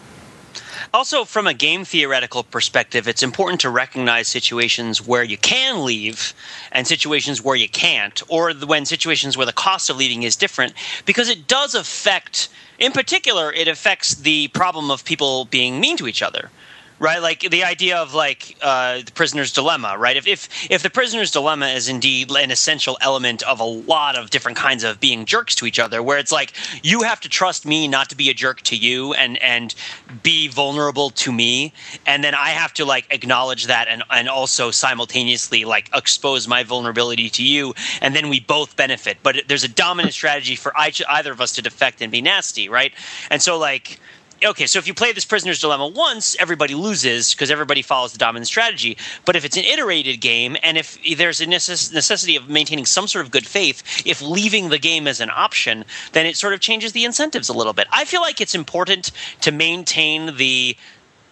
[0.94, 6.36] Also, from a game theoretical perspective, it's important to recognize situations where you can leave
[6.72, 10.74] and situations where you can't, or when situations where the cost of leaving is different,
[11.06, 12.48] because it does affect,
[12.78, 16.52] in particular, it affects the problem of people being mean to each other
[17.00, 17.22] right?
[17.22, 20.16] Like the idea of like uh, the prisoner's dilemma, right?
[20.16, 24.30] If, if if the prisoner's dilemma is indeed an essential element of a lot of
[24.30, 27.66] different kinds of being jerks to each other, where it's like you have to trust
[27.66, 29.76] me not to be a jerk to you and and
[30.22, 31.74] be vulnerable to me,
[32.06, 36.64] and then I have to like acknowledge that and and also simultaneously like expose my
[36.64, 39.18] vulnerability to you, and then we both benefit.
[39.24, 42.94] But there's a dominant strategy for either of us to defect and be nasty, right?
[43.30, 44.00] And so like
[44.46, 48.18] okay, so if you play this prisoner's dilemma once, everybody loses because everybody follows the
[48.18, 48.98] dominant strategy.
[49.26, 53.08] But if it's an iterated game, and if there's a necess- necessity of maintaining some
[53.08, 56.60] sort of good faith, if leaving the game is an option, then it sort of
[56.60, 57.88] changes the incentives a little bit.
[57.92, 60.76] I feel like it's important to maintain the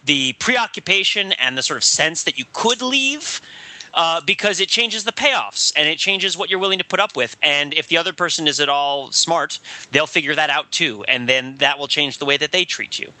[0.04, 3.40] the preoccupation and the sort of sense that you could leave
[3.94, 7.16] uh, because it changes the payoffs and it changes what you're willing to put up
[7.16, 7.36] with.
[7.42, 9.58] And if the other person is at all smart,
[9.90, 12.98] they'll figure that out too, and then that will change the way that they treat
[12.98, 13.12] you.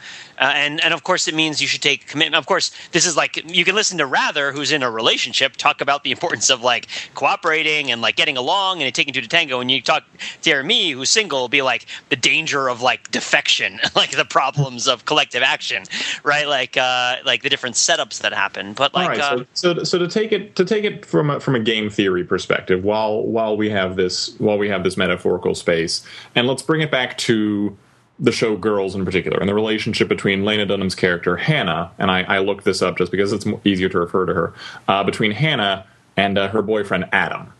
[0.42, 2.34] Uh, and and of course, it means you should take commitment.
[2.34, 5.80] Of course, this is like you can listen to Wrather, who's in a relationship, talk
[5.80, 9.60] about the importance of like cooperating and like getting along and taking two to tango.
[9.60, 10.02] And you talk
[10.42, 15.04] to me, who's single, be like the danger of like defection, like the problems of
[15.04, 15.84] collective action,
[16.24, 16.48] right?
[16.48, 18.72] Like uh, like the different setups that happen.
[18.72, 21.54] But like, uh, so, so so to take it to take it from a, from
[21.54, 26.04] a game theory perspective, while while we have this while we have this metaphorical space,
[26.34, 27.76] and let's bring it back to
[28.22, 32.22] the show Girls in particular, and the relationship between Lena Dunham's character Hannah, and I,
[32.22, 34.54] I looked this up just because it's easier to refer to her,
[34.86, 35.84] uh, between Hannah
[36.16, 37.52] and uh, her boyfriend Adam.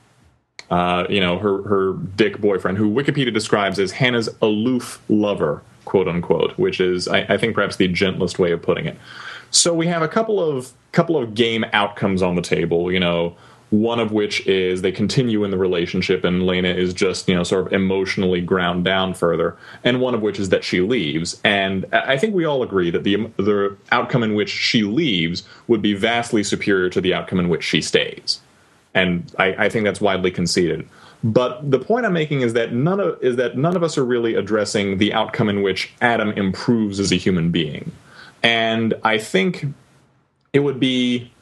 [0.71, 6.09] Uh, you know, her her dick boyfriend, who Wikipedia describes as Hannah's aloof lover, quote
[6.09, 8.97] unquote, which is I, I think perhaps the gentlest way of putting it.
[9.51, 12.91] So we have a couple of couple of game outcomes on the table.
[12.91, 13.37] You know,
[13.73, 17.43] one of which is they continue in the relationship and Lena is just, you know,
[17.43, 21.41] sort of emotionally ground down further, and one of which is that she leaves.
[21.43, 25.81] And I think we all agree that the the outcome in which she leaves would
[25.81, 28.41] be vastly superior to the outcome in which she stays.
[28.93, 30.87] And I, I think that's widely conceded.
[31.25, 34.05] But the point I'm making is that none of is that none of us are
[34.05, 37.91] really addressing the outcome in which Adam improves as a human being.
[38.43, 39.65] And I think
[40.53, 41.33] it would be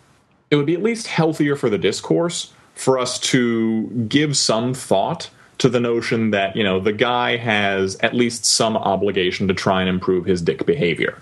[0.51, 5.31] it would be at least healthier for the discourse for us to give some thought
[5.59, 9.81] to the notion that you know the guy has at least some obligation to try
[9.81, 11.21] and improve his dick behavior.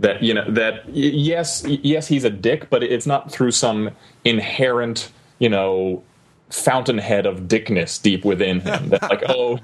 [0.00, 3.90] That you know that yes yes he's a dick but it's not through some
[4.24, 6.02] inherent you know
[6.50, 9.58] fountainhead of dickness deep within him that like oh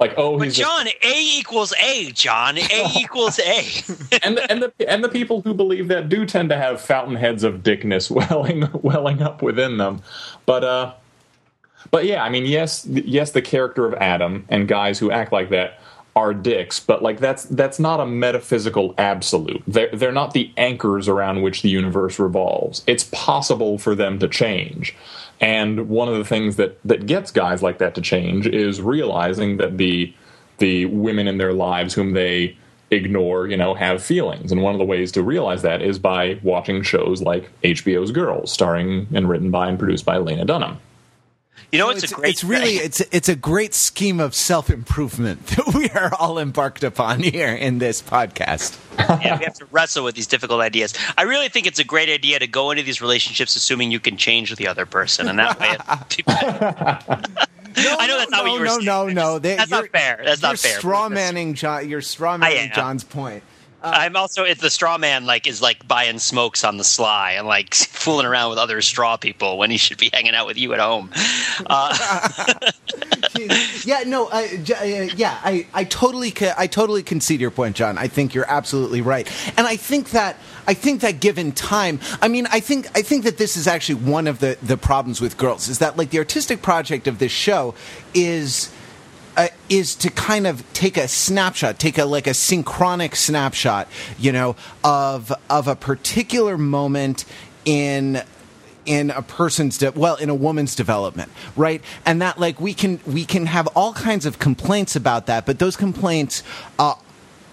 [0.00, 2.10] like, oh, but John, a-, a equals A.
[2.12, 3.58] John, A equals A.
[4.22, 7.44] and the, and the and the people who believe that do tend to have fountainheads
[7.44, 10.02] of dickness welling welling up within them.
[10.46, 10.94] But uh,
[11.90, 15.50] but yeah, I mean, yes, yes, the character of Adam and guys who act like
[15.50, 15.78] that
[16.16, 19.62] are dicks, but like that's that's not a metaphysical absolute.
[19.66, 22.82] They're they're not the anchors around which the universe revolves.
[22.86, 24.96] It's possible for them to change.
[25.40, 29.56] And one of the things that that gets guys like that to change is realizing
[29.56, 30.14] that the
[30.58, 32.56] the women in their lives whom they
[32.90, 34.52] ignore, you know, have feelings.
[34.52, 38.52] And one of the ways to realize that is by watching shows like HBO's Girls,
[38.52, 40.78] starring and written by and produced by Lena Dunham.
[41.72, 42.30] You know, it's, it's, a great.
[42.30, 46.82] it's really it's it's a great scheme of self improvement that we are all embarked
[46.82, 48.76] upon here in this podcast.
[48.98, 50.94] yeah, we have to wrestle with these difficult ideas.
[51.16, 54.16] I really think it's a great idea to go into these relationships assuming you can
[54.16, 57.36] change the other person, and that way.
[57.76, 58.84] No, I know that's no, not what you were no, saying.
[58.84, 59.38] no, no.
[59.38, 60.20] They, That's not fair.
[60.24, 60.78] That's not fair.
[60.78, 61.88] Straw manning John.
[61.88, 62.72] You're straw manning.
[62.74, 63.44] John's point.
[63.82, 67.46] I'm also it's the straw man like is like buying smokes on the sly and
[67.46, 70.72] like fooling around with other straw people when he should be hanging out with you
[70.74, 71.10] at home.
[71.66, 72.70] Uh,
[73.84, 77.76] yeah, no, uh, j- uh, yeah, I, I totally, ca- I totally concede your point,
[77.76, 77.98] John.
[77.98, 82.28] I think you're absolutely right, and I think that, I think that given time, I
[82.28, 85.36] mean, I think, I think that this is actually one of the the problems with
[85.36, 87.74] girls is that like the artistic project of this show
[88.14, 88.72] is.
[89.40, 93.88] Uh, is to kind of take a snapshot, take a like a synchronic snapshot,
[94.18, 97.24] you know, of of a particular moment
[97.64, 98.22] in
[98.84, 101.82] in a person's de- well in a woman's development right?
[102.04, 105.58] And that like we can we can have all kinds of complaints about that but
[105.58, 106.42] those complaints
[106.78, 106.94] uh,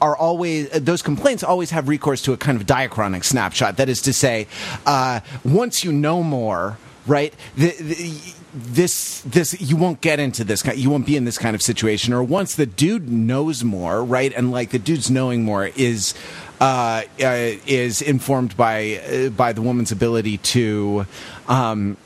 [0.02, 3.78] are always those complaints always have recourse to a kind of diachronic snapshot.
[3.78, 4.48] That is to say
[4.86, 10.62] uh, once you know more right the, the, this this you won't get into this
[10.62, 14.04] kind you won't be in this kind of situation or once the dude knows more
[14.04, 16.14] right and like the dude's knowing more is
[16.60, 21.06] uh, uh, is informed by uh, by the woman's ability to
[21.48, 21.98] um,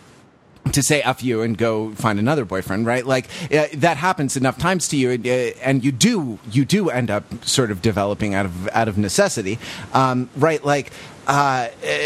[0.74, 3.06] to say "f you" and go find another boyfriend, right?
[3.06, 7.10] Like uh, that happens enough times to you, uh, and you do you do end
[7.10, 9.60] up sort of developing out of out of necessity,
[9.94, 10.64] um, right?
[10.64, 10.92] Like.
[11.28, 11.98] Uh, uh,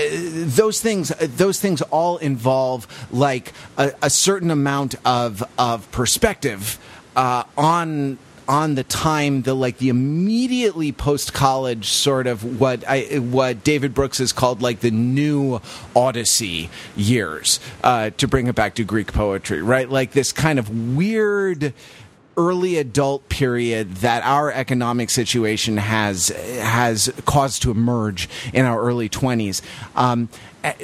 [0.46, 6.78] those things, those things all involve like a, a certain amount of of perspective
[7.16, 13.02] uh, on on the time the like the immediately post college sort of what I
[13.20, 15.62] what David Brooks has called like the new
[15.96, 19.90] Odyssey years uh, to bring it back to Greek poetry, right?
[19.90, 21.74] Like this kind of weird
[22.38, 29.10] early adult period that our economic situation has has caused to emerge in our early
[29.10, 29.62] 20s
[29.96, 30.30] um,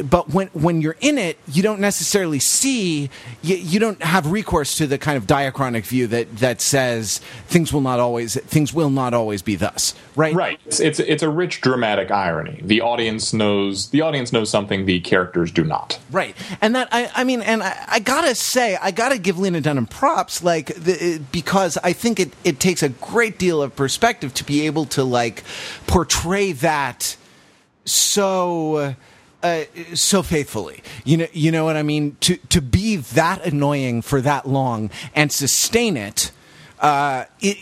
[0.03, 3.09] but when when you're in it, you don't necessarily see,
[3.41, 7.73] you, you, don't have recourse to the kind of diachronic view that that says things
[7.73, 10.33] will not always things will not always be thus, right?
[10.35, 10.59] Right.
[10.65, 12.59] It's it's, it's a rich dramatic irony.
[12.63, 15.99] The audience knows the audience knows something the characters do not.
[16.11, 19.61] Right, and that I I mean, and I, I gotta say, I gotta give Lena
[19.61, 24.33] Dunham props, like the, because I think it it takes a great deal of perspective
[24.35, 25.43] to be able to like
[25.87, 27.15] portray that
[27.85, 28.95] so
[29.43, 29.63] uh,
[29.93, 30.83] so faithfully.
[31.03, 32.17] You know, you know what I mean.
[32.21, 36.31] To to be that annoying for that long and sustain it,
[36.79, 37.57] uh, it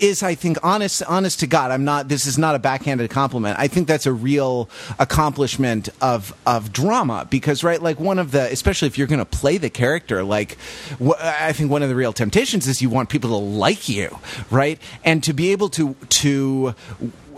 [0.00, 1.70] is I think honest honest to God.
[1.70, 2.08] I'm not.
[2.08, 3.58] This is not a backhanded compliment.
[3.58, 8.50] I think that's a real accomplishment of of drama because right, like one of the
[8.52, 10.56] especially if you're going to play the character, like
[11.04, 14.18] wh- I think one of the real temptations is you want people to like you,
[14.50, 16.74] right, and to be able to to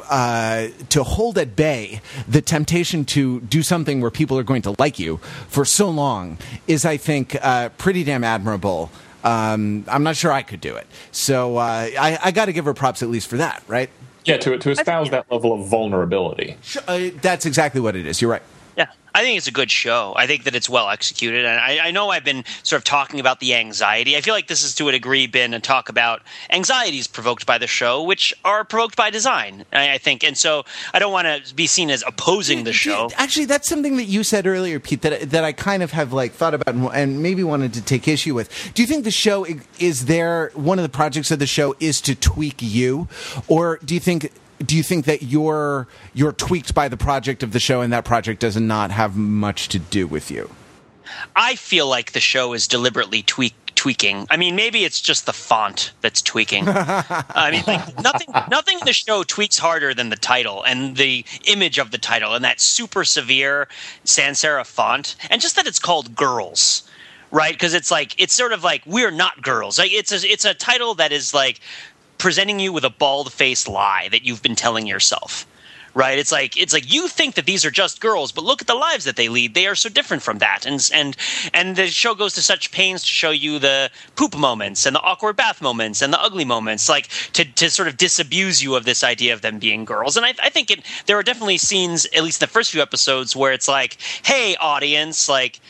[0.09, 4.75] uh, to hold at bay the temptation to do something where people are going to
[4.79, 8.91] like you for so long is, I think, uh, pretty damn admirable.
[9.25, 12.65] Um, I'm not sure I could do it, so uh, I, I got to give
[12.65, 13.91] her props at least for that, right?
[14.25, 16.57] Yeah, to to espouse that level of vulnerability.
[16.87, 18.21] Uh, that's exactly what it is.
[18.21, 18.43] You're right.
[18.77, 20.12] Yeah, I think it's a good show.
[20.14, 23.18] I think that it's well executed, and I, I, know I've been sort of talking
[23.18, 24.14] about the anxiety.
[24.14, 26.20] I feel like this is to a degree been a talk about
[26.51, 29.64] anxieties provoked by the show, which are provoked by design.
[29.72, 33.09] I, I think, and so I don't want to be seen as opposing the show.
[33.16, 35.01] Actually, that's something that you said earlier, Pete.
[35.01, 38.07] That that I kind of have like thought about and, and maybe wanted to take
[38.07, 38.51] issue with.
[38.74, 39.47] Do you think the show
[39.79, 40.51] is there?
[40.53, 43.09] One of the projects of the show is to tweak you,
[43.49, 44.31] or do you think?
[44.65, 48.05] Do you think that you're you're tweaked by the project of the show and that
[48.05, 50.51] project does not have much to do with you?
[51.35, 54.27] I feel like the show is deliberately tweak, tweaking.
[54.31, 56.65] I mean maybe it's just the font that's tweaking.
[56.69, 61.25] I mean like nothing nothing in the show tweaks harder than the title and the
[61.45, 63.69] image of the title and that super severe
[64.05, 66.89] sans serif font and just that it's called girls
[67.31, 67.53] right?
[67.53, 69.79] Because it's like it's sort of like we're not girls.
[69.79, 71.61] Like it's a, it's a title that is like
[72.19, 75.47] presenting you with a bald faced lie that you've been telling yourself
[75.97, 76.19] right?
[76.19, 78.75] It's like it's like you think that these are just girls, but look at the
[78.75, 79.55] lives that they lead.
[79.55, 81.17] They are so different from that, and and
[81.55, 85.01] and the show goes to such pains to show you the poop moments and the
[85.01, 88.85] awkward bath moments and the ugly moments, like to to sort of disabuse you of
[88.85, 90.17] this idea of them being girls.
[90.17, 93.35] And I, I think it, there are definitely scenes, at least the first few episodes,
[93.35, 95.61] where it's like, hey, audience, like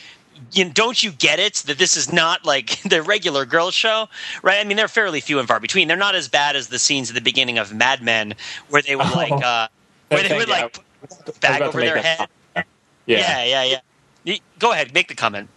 [0.51, 4.07] you know, don't you get it that this is not like the regular girl show,
[4.43, 4.59] right?
[4.59, 5.87] I mean, they're fairly few and far between.
[5.87, 8.35] They're not as bad as the scenes at the beginning of Mad Men,
[8.69, 9.67] where they would like, uh,
[10.09, 10.79] where they would like
[11.25, 12.27] put bag over their head.
[12.55, 12.63] Yeah.
[13.05, 13.79] Yeah, yeah,
[14.25, 14.37] yeah.
[14.59, 15.49] Go ahead, make the comment.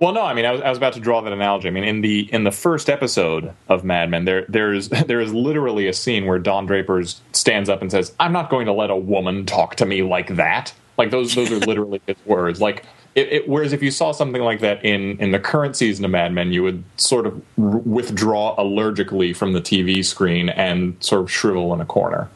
[0.00, 1.68] Well, no, I mean, I was, I was about to draw that analogy.
[1.68, 5.32] I mean, in the in the first episode of Mad Men, there there's there is
[5.32, 8.90] literally a scene where Don Draper stands up and says, "I'm not going to let
[8.90, 12.60] a woman talk to me like that." Like those those are literally his words.
[12.60, 12.84] Like
[13.14, 16.10] it, it, whereas if you saw something like that in in the current season of
[16.10, 21.22] Mad Men, you would sort of r- withdraw allergically from the TV screen and sort
[21.22, 22.28] of shrivel in a corner.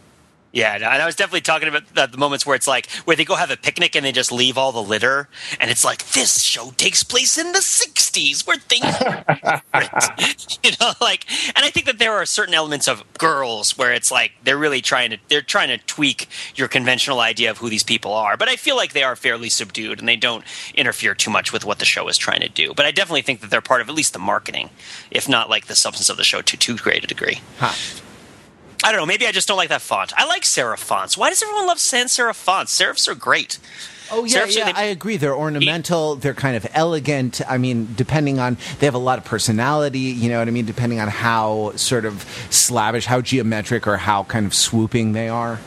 [0.52, 3.24] Yeah, and I was definitely talking about the, the moments where it's like where they
[3.24, 5.28] go have a picnic and they just leave all the litter,
[5.60, 8.84] and it's like this show takes place in the '60s where things,
[9.74, 10.58] are different.
[10.64, 14.10] you know, like, and I think that there are certain elements of girls where it's
[14.10, 17.84] like they're really trying to they're trying to tweak your conventional idea of who these
[17.84, 20.44] people are, but I feel like they are fairly subdued and they don't
[20.74, 22.72] interfere too much with what the show is trying to do.
[22.74, 24.70] But I definitely think that they're part of at least the marketing,
[25.10, 27.40] if not like the substance of the show to too great a degree.
[27.58, 27.74] Huh.
[28.84, 29.06] I don't know.
[29.06, 30.12] Maybe I just don't like that font.
[30.16, 31.16] I like serif fonts.
[31.16, 32.78] Why does everyone love sans serif fonts?
[32.78, 33.58] Serifs are great.
[34.10, 35.16] Oh yeah, Serifs yeah, the- I agree.
[35.18, 36.14] They're ornamental.
[36.16, 37.40] They're kind of elegant.
[37.48, 39.98] I mean, depending on they have a lot of personality.
[39.98, 40.64] You know what I mean?
[40.64, 45.58] Depending on how sort of slavish, how geometric, or how kind of swooping they are.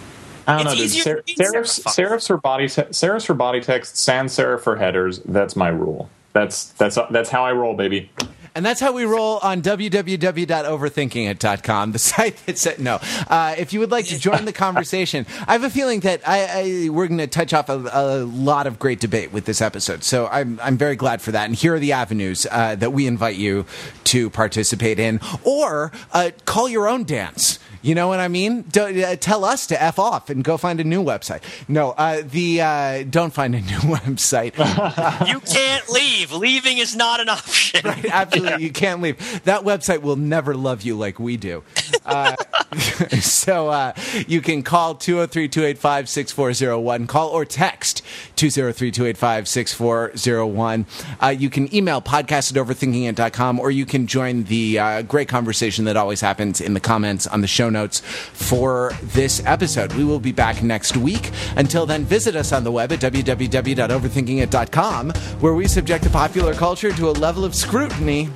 [0.47, 1.13] I don't It's know.
[1.15, 1.27] Dude.
[1.37, 5.19] Ser- serifs, serif serifs for body te- serifs for body text, sans serif for headers.
[5.19, 6.09] That's my rule.
[6.33, 8.09] That's that's that's how I roll, baby.
[8.53, 12.99] And that's how we roll on www.overthinkingit.com, the site that said no.
[13.29, 16.85] Uh, if you would like to join the conversation, I have a feeling that I,
[16.85, 20.03] I, we're going to touch off a, a lot of great debate with this episode.
[20.03, 21.45] So I'm, I'm very glad for that.
[21.45, 23.65] And here are the avenues uh, that we invite you
[24.05, 27.59] to participate in or uh, call your own dance.
[27.81, 28.63] You know what I mean?
[28.71, 31.41] Don't, uh, tell us to f off and go find a new website.
[31.67, 34.51] No, uh, the uh, don't find a new website.
[35.27, 36.31] You can't leave.
[36.31, 37.81] Leaving is not an option.
[37.83, 38.63] Right, absolutely.
[38.63, 39.43] You can't leave.
[39.43, 41.63] That website will never love you like we do.
[43.21, 43.93] So uh,
[44.27, 47.07] you can call 203 285 6401.
[47.07, 48.01] Call or text
[48.35, 50.85] 203 285 6401.
[51.21, 55.85] Uh, You can email podcast at overthinkingit.com or you can join the uh, great conversation
[55.85, 59.93] that always happens in the comments on the show notes for this episode.
[59.93, 61.29] We will be back next week.
[61.55, 66.91] Until then, visit us on the web at www.overthinkingit.com where we subject the popular culture
[66.91, 68.29] to a level of scrutiny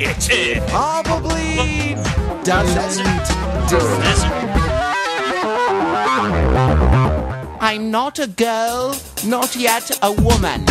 [0.00, 0.68] it.
[0.68, 1.94] probably
[2.44, 3.04] doesn't
[3.68, 4.46] do it.
[7.60, 8.94] I'm not a girl,
[9.24, 10.64] not yet a woman.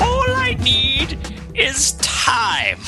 [0.00, 1.18] All I need
[1.54, 2.78] is time.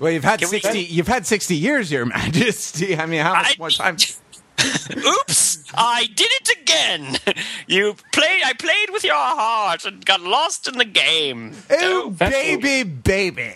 [0.00, 0.80] Well, you've had Can we- sixty.
[0.84, 2.96] You've had sixty years, Your Majesty.
[3.02, 3.96] I mean, how much I- more time?
[4.96, 5.64] Oops!
[5.76, 7.18] I did it again.
[7.66, 8.42] You played.
[8.44, 11.52] I played with your heart and got lost in the game.
[11.70, 13.54] Ooh, baby, baby.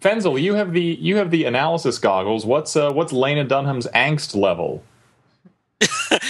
[0.00, 2.46] Fenzel, you have the you have the analysis goggles.
[2.46, 4.82] What's uh, what's Lena Dunham's angst level?